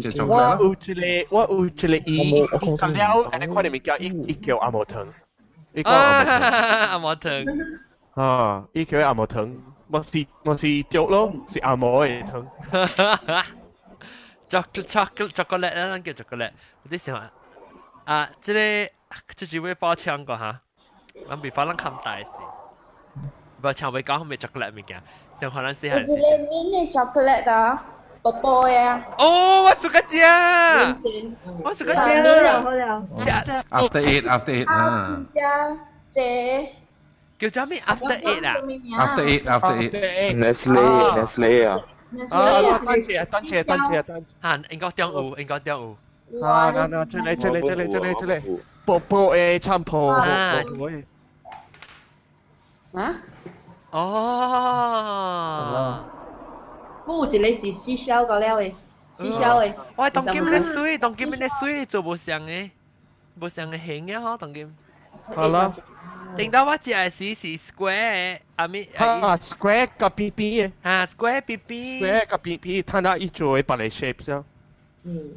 [0.02, 0.56] 就做我啦。
[0.60, 0.76] 有一
[1.28, 5.06] 个，我有一个伊，伊食了，安尼看你物件，伊伊叫阿毛糖，
[5.72, 6.42] 伊叫阿毛糖，
[6.90, 7.32] 阿毛糖。
[8.14, 9.54] 啊，伊叫阿毛糖，
[9.88, 12.46] 我是我是粥咯，是阿毛嘅糖。
[14.48, 16.52] chocolate chocolate chocolate 啦，咱叫 chocolate。
[16.84, 17.20] 有啲时候
[18.04, 18.88] 啊，即系
[19.36, 20.60] 即系会包枪个吓，
[21.28, 22.26] 咱比方咱冚大事，
[23.60, 25.02] 包枪会讲系咪 chocolate 物件，
[25.40, 26.06] 上可能是系。
[26.06, 27.84] 有一个 mini chocolate 啊，
[28.22, 29.04] 宝宝呀。
[29.18, 30.16] 哦，我suka 食，
[31.62, 32.22] 我 suka 好食。
[32.22, 33.02] 了好了。
[33.70, 35.42] After eight, after eight 啊，啊真正
[36.10, 36.72] 姐。
[37.38, 37.82] 叫做咩？
[37.86, 38.54] After eight 啊，
[38.98, 39.92] after eight, after eight。
[40.38, 41.70] Nestle，Nestle 啊。
[42.30, 42.34] 啊，
[42.86, 44.12] 单车啊，单车啊，单车啊，单车。
[44.42, 45.96] 吓，应该中有，应该中
[46.32, 46.40] 有。
[46.46, 48.40] 啊，嗱嗱，出嚟出嚟出嚟出嚟出嚟，
[48.86, 50.12] 薄薄嘅参破。
[50.12, 50.22] 啊
[52.94, 53.14] 啊？
[53.90, 56.04] 哦。
[57.08, 58.72] 嗰有一个是四小个了诶，
[59.12, 59.74] 四小诶。
[59.96, 62.70] 喂，当今你水，当今你水做无相嘅，
[63.40, 64.74] 无相嘅形嘅嗬，当今。
[65.34, 65.72] 好啦。
[66.36, 70.72] 定到我只系是是 square，阿咪啊，square 个 B B 嘅。
[70.82, 72.00] 啊，square B B。
[72.02, 74.34] square 个 B B，睇下伊做嘅别嚟 shape 先。
[74.34, 74.44] 了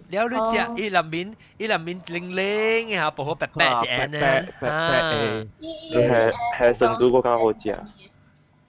[0.10, 0.36] 你
[0.80, 4.70] 只伊入面，伊入面零零嘅吓，薄荷白白只眼白白白
[5.14, 5.48] 诶。
[5.60, 7.92] 你系系成都嗰间好食。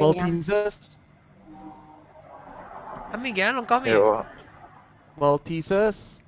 [0.00, 0.96] Maltesers
[3.12, 4.24] amiga não come Eu...
[5.16, 6.20] Maltesers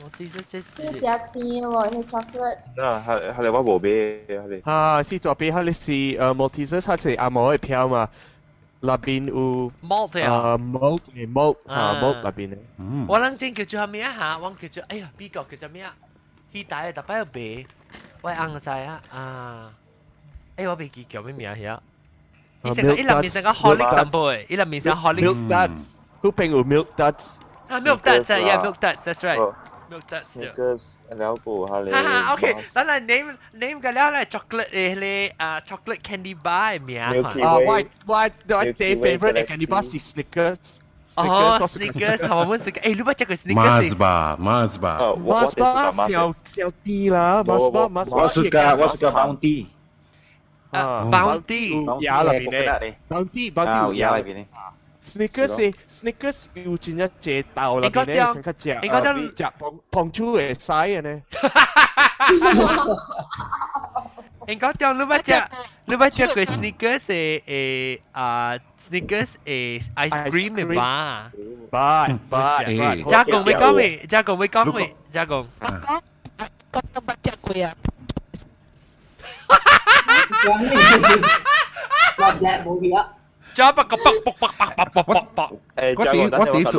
[0.00, 2.62] Maltesers é esse Esse é o chocolate.
[2.76, 7.54] Não, ele é uma bobeira Ah, esse teu apê, ele é Maltesers, ele é amor
[7.54, 8.10] e piama
[8.83, 12.57] 边有 malt 啊，啊 malt 嘅 malt 啊啊 malt 那边嘅。
[12.77, 14.37] 嗯，我谂正叫做咩啊吓？
[14.39, 15.93] 我叫做哎呀，边个叫做咩啊？
[16.53, 17.65] 佢大嘅特别有白，
[18.21, 19.71] 我啱就系啊啊！
[20.55, 21.81] 哎，我未记叫咩名啊？
[22.63, 25.81] 伊成个伊入面成个 Horlick 咁杯，伊入面成个 Horlick milk duds，
[26.21, 27.25] 嗰边有 milk duds。
[27.69, 29.53] 啊 milk duds 啊，yeah milk duds，that's right 哦
[29.94, 31.12] no, that's Snickers the...
[31.14, 31.86] and alcohol.
[31.86, 36.74] Ha, okay, then I name name ka like chocolate eh le uh, chocolate candy bar
[36.74, 37.02] eh miya.
[37.02, 37.46] Ah, Milky Way.
[37.46, 39.48] Uh, why, why, the, favorite Galaxy.
[39.48, 40.82] candy bar si Snickers.
[41.14, 42.26] Oh, sneakers.
[42.26, 42.62] Oh, sneakers.
[42.62, 42.82] sneakers.
[42.82, 43.36] eh, lupa cek ke.
[43.54, 43.94] Mars eh?
[43.94, 44.98] bar, Mars bar.
[44.98, 47.38] Oh, Mars bar, siau, siau ti lah.
[47.46, 48.18] Mars bar, Mars bar.
[48.26, 49.70] Mars suka, Mars suka bounty.
[50.74, 51.78] Uh, bounty.
[52.02, 52.98] Ya lah, bini.
[53.06, 53.94] Bounty, bounty.
[53.94, 54.42] Ya lah, bini.
[55.14, 61.22] Snickers Snickers 要轉一隻豆裏邊咧，成一隻，你覺得隻胖胖豬嚟使嘅呢？
[64.46, 65.42] 你覺得你乜隻？
[65.86, 71.30] 你乜隻佢 Snickers 誒啊 Snickers 誒 ice cream 嘅吧？
[71.70, 72.58] 吧吧，
[73.08, 73.96] 加工未講未？
[74.08, 74.94] 加工未講未？
[75.12, 75.46] 加工。
[75.60, 77.72] 覺得乜隻佢啊？
[80.44, 80.76] 講你，
[82.22, 83.04] 話叻冇嘢。
[83.54, 85.50] Chop a kapak pak pak pak pak pak pok.
[85.78, 86.74] Eh, what is what is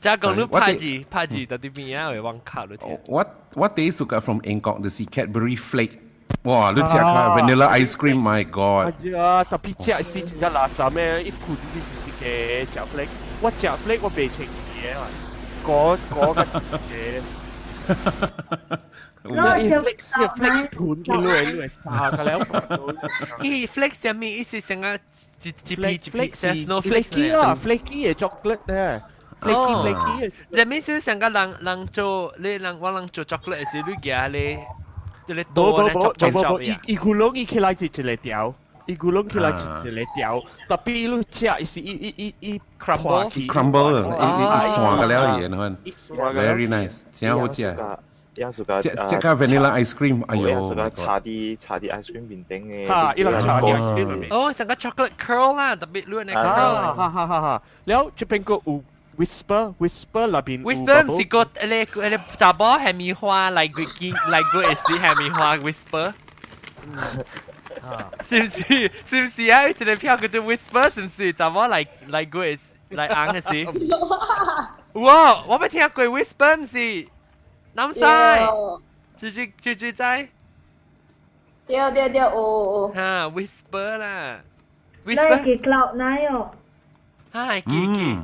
[0.00, 1.56] Jia Gong lu pa ji, pa ji da
[2.24, 2.96] wang ka lu tian.
[2.96, 6.00] Oh, what what they suka from Angkor the sea Cadbury flake.
[6.42, 7.04] Wow, lu tia
[7.36, 8.96] vanilla ice cream, my god.
[8.96, 13.12] Ajia, tapi cia si jia la sa me, di di si ke flake.
[13.44, 14.48] What jia flake wa be cheng
[14.80, 14.96] ye.
[15.62, 16.44] Go go ga.
[19.22, 22.40] Olha, reflexo tudo que lua, lua, saca, Léo.
[23.42, 24.98] E flex é me isso se nga
[25.42, 27.08] de de flex é no flex.
[27.10, 29.02] Flex 啊，flex 嘅 chocolate 咧。
[29.40, 30.32] flaky flaky。
[30.50, 34.66] 但係先成個人人做，你人我人做 chocolate 係你嘅咧，
[35.26, 36.80] 就你多咧 chocolate shop 呀。
[36.86, 38.54] 伊古龍伊起來就就嚟掉。
[38.86, 45.76] 伊古龍起來就嚟掉，特別你食係是伊伊伊伊 crumble crumble，伊伊散個了嘢，你看
[46.34, 47.76] ，very nice，真好食。
[48.40, 50.48] 有時間即即刻 vanilla ice cream，哎呦！
[50.48, 53.14] 有時間搽啲搽啲 ice cream 面頂嘅，嚇！
[53.14, 56.74] 依粒搽啲 ice cream 哦，成個 chocolate curl 啦，特別 look 嘅 curl。
[56.74, 57.62] 啊哈哈哈哈！
[57.84, 58.82] 然後這邊個有
[59.18, 66.12] whisper whisper 裏邊，whisper 唔係個誒誒雜波係咪花嚟個見嚟個 S 係咪花 mi hoa whisper
[66.86, 67.26] 唔是。
[77.78, 78.18] น้ำใส่
[79.18, 80.04] จืดจืดจืดจืดใจ
[81.66, 82.38] เดียวเดียวเดียวโอ
[82.98, 84.16] ฮ่า whisper น่ะ
[85.06, 86.44] whisper นายกี่กล่าวนายอะ
[87.34, 88.14] ฮ่ากี่กี่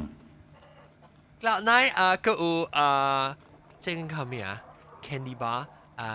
[1.42, 2.86] กล่าวนายอะก็อูอะ
[3.82, 4.48] เจ๊งคำเมีย
[5.06, 5.60] candy bar
[6.00, 6.10] อะ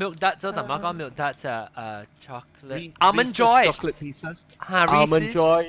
[0.00, 4.36] milk dud เจ้าต่างมาก็ milk dud จะอะ chocolate almond joy chocolate pieces
[4.68, 5.62] ฮ่า almond joy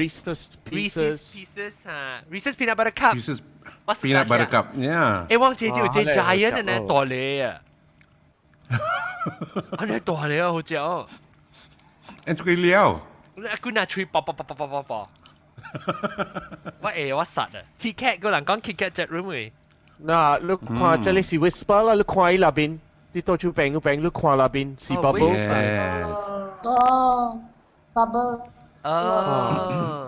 [0.00, 2.00] Reese's pieces Reese's pieces ฮ่า
[2.32, 3.40] Reese's peanut butter cup Reese's
[3.89, 4.65] 我 peanut butter cup.
[4.75, 5.27] Yeah.
[5.27, 7.61] 诶，我姐姐有只啊 giant 嘅呢呢大嚟啊，
[9.77, 11.07] 啊呢大嚟啊，好似哦，
[12.25, 12.99] And 佢了。
[13.35, 15.09] 你阿姑拿吹爆爆爆爆爆爆爆，
[16.81, 19.51] 我诶我实啊，Kit Kat 个人讲 Kit Kat chat room 嘅。
[20.05, 22.79] 嗱，你看这里是 whisper 啦，你看伊那边，
[23.11, 26.69] 你到处病个病，你看那边是哦 bubble Yes.
[26.69, 27.39] 哦，
[27.93, 28.41] bubble。
[28.83, 30.07] 哦，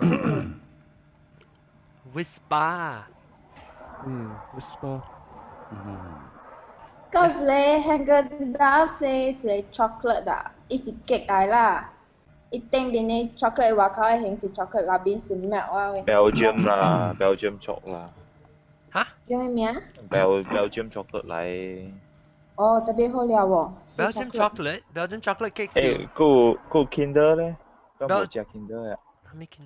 [2.14, 3.02] Whisper。
[4.05, 5.01] Mm, whisper.
[5.71, 6.33] Mm.
[7.11, 8.23] Cause le hanger
[8.57, 10.51] da say le chocolate da.
[10.69, 11.83] It's cake ai la.
[12.51, 16.01] It think bini chocolate wa kau heng si chocolate la bin si melt wa.
[16.05, 18.09] Belgium la, Belgium chocolate la.
[18.91, 19.05] Hả?
[19.27, 19.73] Kêu em nhá.
[20.09, 21.91] Bel Belgium chocolate lại.
[22.55, 23.69] Oh, đặc biệt hôi liao 喎.
[23.97, 25.81] Belgium chocolate, Belgium chocolate cake.
[25.81, 27.53] Ê, cô cô Kinder đấy.
[27.99, 28.97] Có một Kinder ạ.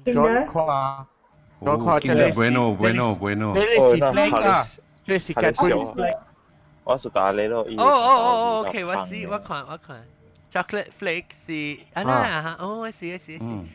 [0.06, 0.16] Kinder.
[0.16, 1.17] Chocolate.
[1.60, 2.04] Oh, Rock Hot
[2.36, 3.54] bueno, bueno, bueno.
[3.56, 4.80] Oh, no, Harris.
[5.08, 5.74] Harris Catfish.
[6.84, 7.66] What's the galero?
[7.68, 8.84] Oh, oh, oh, okay.
[8.84, 10.04] What's the, what kind, what kind?
[10.52, 13.68] Chocolate flakes, the, ah, nah, oh, I see, I see, I see.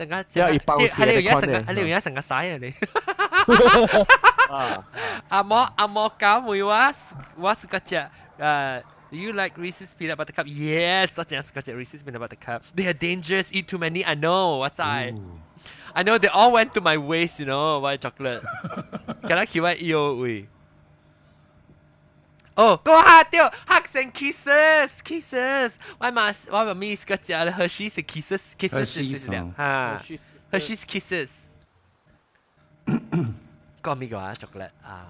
[0.00, 0.50] 成個即係
[1.04, 2.72] 你而家成個，你而家成個曬啊你！
[5.28, 6.94] 阿莫阿莫搞梅話，
[7.36, 7.96] 我是嗰隻
[8.38, 8.82] 誒。
[9.10, 10.46] Do uh, you like Reese's peanut butter cup?
[10.46, 12.62] Yes, 我淨係嗰隻 Reese's peanut butter cup.
[12.74, 13.52] They are dangerous.
[13.52, 14.04] Eat too many.
[14.04, 14.60] I know.
[14.60, 15.14] What's 我知。
[15.94, 18.42] I know they all went to my waist, you know, white chocolate.
[19.22, 20.48] Kena kiwa EO we.
[22.56, 23.48] Oh, go hard, tio.
[23.66, 25.78] Hugs and kisses, kisses.
[25.98, 30.00] Why must, why must me scratch the Hershey's and kisses, kisses, Hershey's, kisses, oh.
[30.52, 31.30] Hershey's, kisses.
[33.82, 34.72] Got me go ah, chocolate.
[34.84, 35.06] Ah.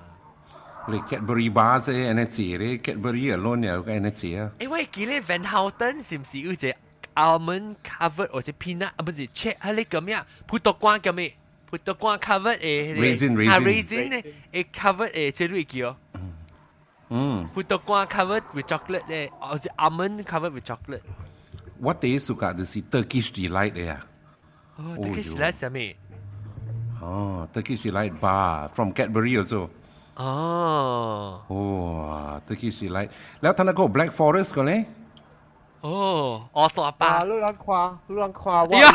[0.86, 2.76] Like Cadbury bars eh, energy, eh.
[2.78, 4.50] Cadbury alone yeah, eh, energy ah.
[4.60, 4.64] Eh.
[4.64, 6.72] eh, why gile Van Houten sim si uje
[7.15, 9.03] almond covered 或者 peanut 啊？
[9.05, 11.31] 不是 check 系你咁样，葡萄干咁样，
[11.69, 15.97] 葡萄干 covered 诶 Raisin，啊 raisin raisin 咧诶 covered 诶即系叫
[17.09, 21.01] 嗯，葡萄干 covered with chocolate 咧，或者 almond covered with chocolate。
[21.79, 24.05] 我第一 suka 就是 Turkish delight 嘅啊。
[24.77, 25.79] 哦，哦这个是来什么？
[27.01, 29.69] 哦，Turkish delight bar from Cadbury also。
[30.15, 33.09] 哦，哇，Turkish delight，
[33.41, 34.51] แล้วท่านก็ Black Forest
[35.81, 35.91] 个咧？
[35.91, 37.23] 哦，我傻巴啊，。
[37.23, 38.75] 你啷看，你啷看我？
[38.75, 38.89] 呀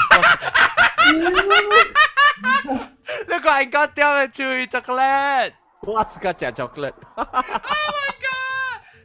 [3.28, 5.52] 你个人家掉嘅ជួយ chocolate。
[5.82, 6.92] 我是个食 chocolate。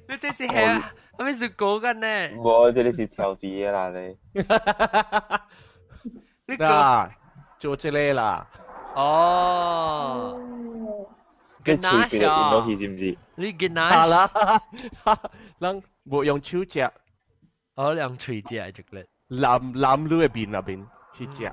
[0.07, 0.81] 你这是系
[1.17, 2.29] 我咪是讲紧呢？
[2.43, 4.17] 我这里是调子嘅啦你。
[6.47, 7.09] 你讲嗱，
[7.59, 8.47] 做这里啦。
[8.93, 10.37] 哦，
[11.63, 12.67] 跟跟哪随佢哋见到下？
[12.67, 13.17] 佢知唔知？
[13.35, 14.05] 你跟系哪？
[14.05, 14.29] 啦，
[15.59, 16.91] 咱冇用手食，
[17.79, 21.51] 我两吹只 chocolate，揽揽你嘅边那边去食。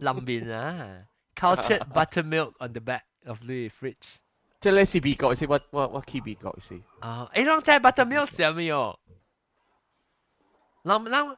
[0.00, 1.04] 淋边啊，
[1.34, 4.16] cultured buttermilk on the back of the fridge。
[4.60, 6.80] 这里是美国是，我我我去美国是。
[7.00, 8.96] 啊，诶，啷知 buttermilk 系咩哟？
[10.84, 11.36] 啷啷，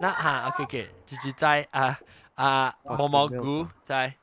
[0.00, 1.98] 那哈，OK OK，就是在啊
[2.34, 4.14] 啊毛毛菇在。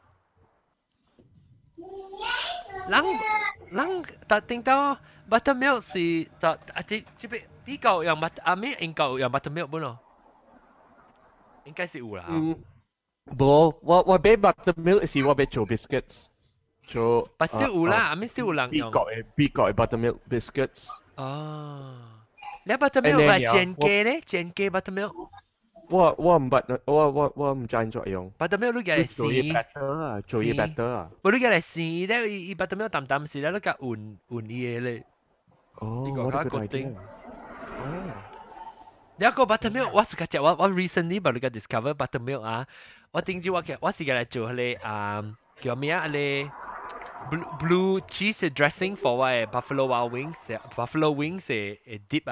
[2.87, 3.19] 啷
[3.71, 4.97] 啷，但听到
[5.29, 9.99] buttermilk 是就啊，这这边 比较用 but 啊，咩应该用 buttermilk 本咯？
[11.65, 12.25] 应该是有啦。
[12.27, 12.55] 嗯，
[13.37, 16.25] 冇，我我买 buttermilk 是我买做 biscuits，
[16.83, 17.25] 做。
[17.37, 18.91] But still 有啦，I mean still 有人美用。
[18.91, 20.87] 国嘅美国嘅 buttermilk biscuits。
[21.15, 21.95] 哦，
[22.65, 24.21] 你 buttermilk 诶嚟你煎鸡咧？
[24.25, 25.29] 煎鸡 buttermilk。
[25.89, 28.31] 我我唔捌，我我我唔知作用。
[28.37, 29.53] buttermilk 你嘅嚟做嘢试。
[29.53, 31.09] better 啊，做嘢 better 啊。
[31.21, 35.05] 我你嘅嚟试咧，伊伊 buttermilk 淡淡试咧，你嘅换换嘢咧。
[35.79, 36.23] 哦，呢个
[39.20, 39.90] แล้วก็ buttermilk.
[39.96, 40.40] What's got ah.
[40.46, 42.56] what, what recently บริการ discover buttermilk อ่ะ
[43.12, 45.22] ว่าจริงจริงว่าแกว่าสิ่งอะไรจู่เลยอ่า
[45.58, 46.18] เกี่ยวมีอะไร
[47.30, 52.24] blue blue cheese dressing for ว่า eh, buffalo wild wings eh, buffalo wings เอ dip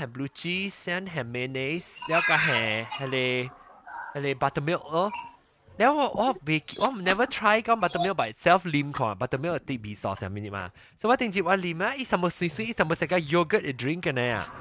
[0.00, 0.76] have blue cheese
[1.12, 2.60] แห่ mayonnaise แล้วก็แห่
[3.00, 3.16] อะไร
[4.14, 5.10] อะไร eh, buttermilk เนาะ
[5.77, 10.69] ว我我未我 never try 讲 buttermilk by itself 啉看 buttermilk 啲味素上面啲嘛，
[11.01, 14.53] 所以我定住我啉啊，伊什么水水，伊什么食个 yogurt 嘅 drink 嘅呢啊。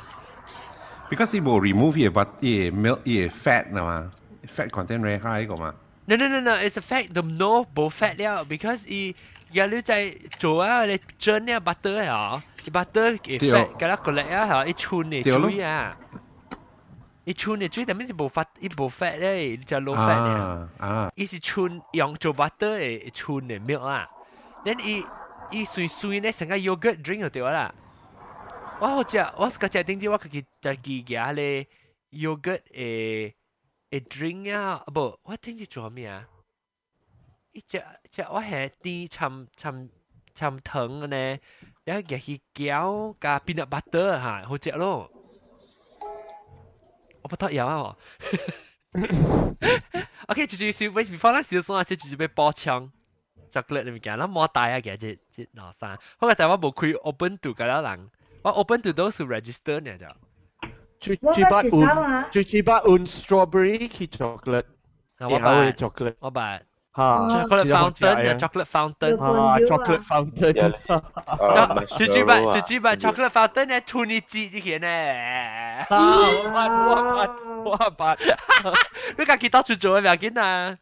[1.10, 4.10] because 佢冇 remove 嘢 but 嘢 milk 嘢 fat 啊嘛，
[4.56, 5.74] fat content very high 个嘛。
[6.06, 9.14] No no no no, it's a fact the no 冇 fat 了，because 伊
[9.50, 15.94] 而家你在做啊，你蒸呢 butter 啊，伊 butter 嘅对 fat 嗰粒过嚟啊，吓，伊串嘅对咯水啊。
[17.26, 20.34] 伊串嘅水，但系是无 fat，伊无 fat 咧，伊就 low fat 咧。
[20.34, 24.08] 啊啊，伊是串用做 butter 嘅串嘅 milk 啦。
[24.64, 25.04] then 伊
[25.50, 27.72] 伊水水咧成个 yogurt drink 就对啦。
[28.80, 31.66] 我好似我嗰只顶住我自己自己嘅咧
[32.10, 33.32] yogurt 诶
[33.90, 36.26] 诶 drink 啊，不，我顶住做咩啊？
[37.52, 39.90] 伊只只我系啲浸浸
[40.34, 41.40] 浸糖嘅咧，
[41.84, 45.08] 然后嘅去搅加 peanut butter 吓，好食咯。
[47.26, 47.96] 我不得有啊！
[50.28, 52.90] OK，住住小 wait before 咱小送啊，即住住要补枪
[53.52, 55.98] chocolate 你物件，咱冇带啊嘅即即攞衫。
[56.18, 58.10] 好个就我冇开 open to 嘅啦人，
[58.42, 60.06] 我 open to 都是 register 呢就。
[61.00, 64.64] 最我最把知道啊换最最把换 strawberry 去 chocolate，
[65.18, 66.60] 我然后嘅把 chocolate 我把
[66.96, 69.16] 吓 chocolate fountain 啊， chocolate fountain。
[69.18, 70.52] 啊 chocolate fountain，
[71.96, 75.86] 就住住把住住把 chocolate fountain 咧，穿你字之前咧。
[75.88, 77.30] 啊我捌我捌
[77.64, 78.16] 我捌，
[79.16, 80.76] 你家己到处做嘅唔要紧啊。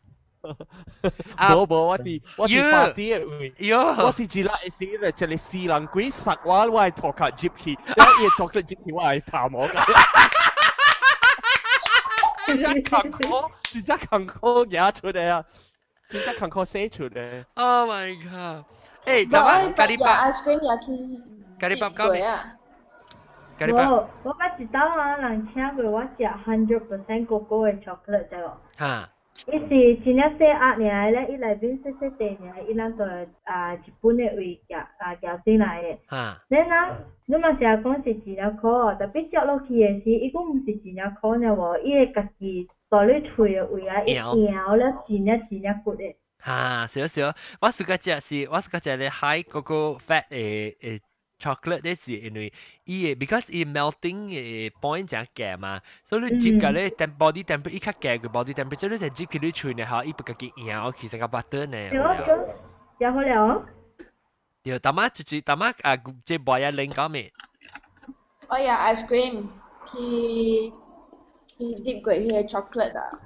[1.37, 3.51] 冇冇我哋我哋 party 嘅会。
[3.59, 9.75] 哟，我哋只系试咧，就系试人鬼实话，我系托卡接去，一嘢托卡接去，我系探我嘅。
[12.49, 15.45] 真系坎坷，真系坎坷嘢出嚟啊！
[16.09, 17.45] 真系坎坷写出嚟。
[17.55, 18.65] Oh my god！
[19.07, 21.23] 诶，我但爱把系咖喱包， ice cream 也去
[21.59, 22.21] 咖喱包接交咩？
[22.21, 22.57] 过啊！
[23.59, 28.51] 咖喱包我我捌一道啊，人请过我食 hundred percent 哥哥嘅 chocolate 啫喎。
[28.79, 29.09] 吓。
[29.47, 33.05] 伊是真正细压尔咧，伊内面细细地尔，伊咱个
[33.45, 35.99] 啊日本嘅位夹啊夹进来嘅。
[36.11, 36.43] 吓。
[36.49, 36.93] 你嗱，
[37.27, 46.15] 你嘛成日讲是真正苦哦，特别食落去嘅时，伊讲唔是真正苦呢喎，伊会家己 在你喙嘅位啊，一摇摇了真正真正骨嘅。
[46.45, 51.01] 吓，少少，我是嗰只是，我是嗰只咧 high 嗰个 fat 诶诶
[51.39, 52.53] chocolate 咧是因为
[52.85, 61.91] 伊诶，because 伊 melting 诶 point 正夹嘛，所以你接嘅咧 tem body temperature 伊较夹嘅 body temperature 你就接佢啲喙咧吓，伊不家己摇，其实个 butter 呢。
[61.91, 61.99] 对对，
[62.99, 63.67] 食好了。
[64.63, 67.31] 对，大妈一句大妈啊，即系一零讲咩？
[68.49, 69.45] 哦呀，ice cream，
[69.87, 70.73] 佢
[71.59, 73.21] 佢 dip 过迄 chocolate 啊。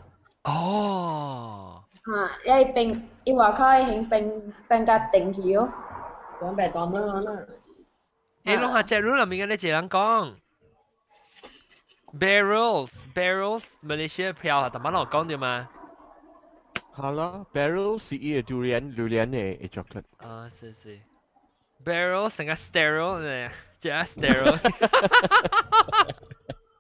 [0.45, 1.85] 哦。
[2.05, 2.11] 吓，
[2.47, 5.69] 因为冰，伊外口系用冰冰甲定去哦。
[6.41, 7.33] 讲白当啦啦。
[8.45, 10.35] 诶，拢下只 room 入面嘅你一人讲。
[12.19, 15.69] barrels barrels Malaysia 票啊，大妈老讲对吗？
[16.93, 20.05] 好啦，barrel 是伊个 durian durian 嘅 chocolate。
[20.19, 21.01] 啊，是是。
[21.85, 24.59] barrel 成个 sterile 咧，即系 sterile。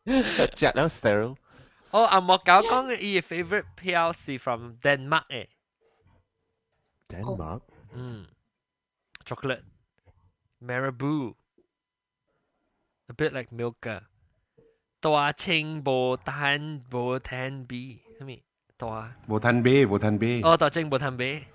[0.55, 1.37] Jack no sterile.
[1.93, 5.25] Oh, I'm not going to favorite PLC from Denmark.
[5.29, 5.45] Eh?
[7.09, 7.61] Denmark?
[7.65, 7.97] Oh.
[7.97, 8.25] Mm.
[9.25, 9.63] Chocolate.
[10.63, 11.35] Marabou.
[13.09, 14.03] A bit like Milka.
[15.01, 17.99] Toa ching bo tan bo tan bi.
[18.19, 18.41] I mean,
[18.77, 19.15] toa.
[19.27, 20.41] Bo tan bi, bo tan bi.
[20.43, 21.45] Oh, toa ching bo tan bi.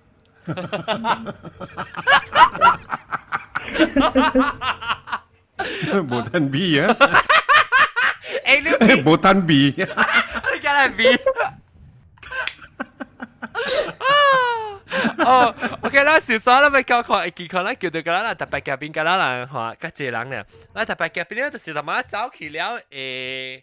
[6.09, 6.95] bo tan bi, yeah?
[8.46, 9.74] 诶，你无碳 B。
[9.78, 11.18] 你梗系 B。
[15.20, 23.62] 哦，OK 啦，少数啦，咪教看健康啦，叫到噶啦，特别嘉宾噶啦啦，吓，个济人咧，嗱特别嘉宾咧就是他妈走去了诶，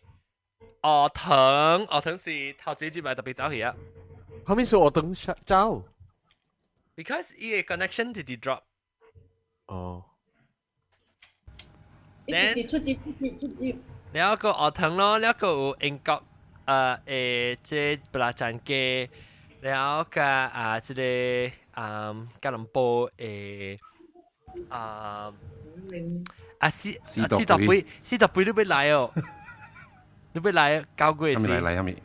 [0.83, 3.75] 鹅藤，鹅藤是头几节咪特别走去啊。
[4.47, 5.15] 后面是鹅藤
[5.45, 5.85] 走。
[6.97, 8.61] Because 伊个 connection 直直 drop。
[9.67, 10.05] 哦。
[12.27, 13.77] 一直出接出接出接。
[14.15, 15.49] แล้วก็鹅藤咯，แล้วก็
[15.85, 16.23] 英国
[16.67, 17.71] 诶诶即
[18.11, 19.09] 布拉赞嘅。
[19.65, 21.03] แล้วก็อ่า即个
[21.79, 22.77] อ่า吉隆坡
[23.19, 23.79] 诶
[24.71, 25.33] 啊
[26.59, 29.11] 啊斯斯特贝斯特贝都俾嚟哦，
[30.33, 31.97] 都俾嚟交过系咪嚟嚟系咪？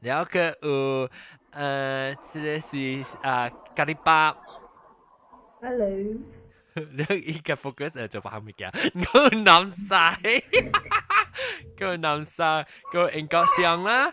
[0.00, 1.06] Léo cơ ừ
[1.50, 4.34] ờ cái là gì à cà ri ba.
[5.62, 5.86] Hello.
[6.74, 8.70] 你依家 focus 就做翻咩嘅？
[9.12, 10.16] 我諗晒。
[11.76, 14.12] 叫南沙，叫英國 tiếng 啦，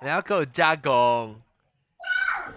[0.00, 1.40] 然後叫加工，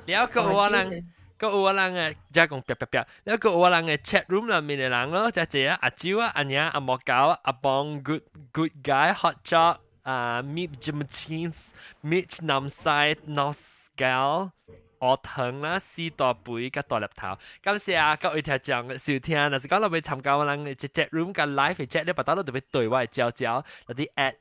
[0.06, 11.56] 然後叫我人，叫我人嘅加工，啪啪啪，然後叫我人嘅 chat room 入面嘅人咯，就係啊阿蕉啊阿娘阿莫狗阿邦 good good guy hot chop 啊 meet Jim Jeans
[12.04, 13.58] meet 南沙 North
[13.96, 14.52] Gal。
[14.99, 17.37] 我疼啦，四大杯加大粒头。
[17.61, 24.35] 感谢啊各位听众嘅收听，若是讲落去参加我哋嘅 chat room 嘅 live 嘅 chat 咧，把到到特别对我嘅招招，有啲 at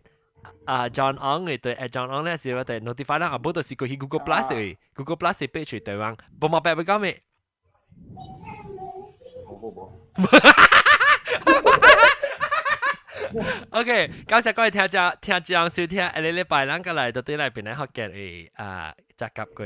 [0.65, 5.33] 啊 John On 嘅对 at John On 咧，是我哋 notify 啦，啊，不到是过去 Google Plus 嘅 Google Plus
[5.39, 7.19] 嘅 page 对方，冇冇白会讲咩？
[9.47, 9.91] 冇冇冇。
[13.71, 19.65] OK，感谢各位听众听众收听，下个礼拜咱个来到对来边嚟学嘅诶啊，集合过，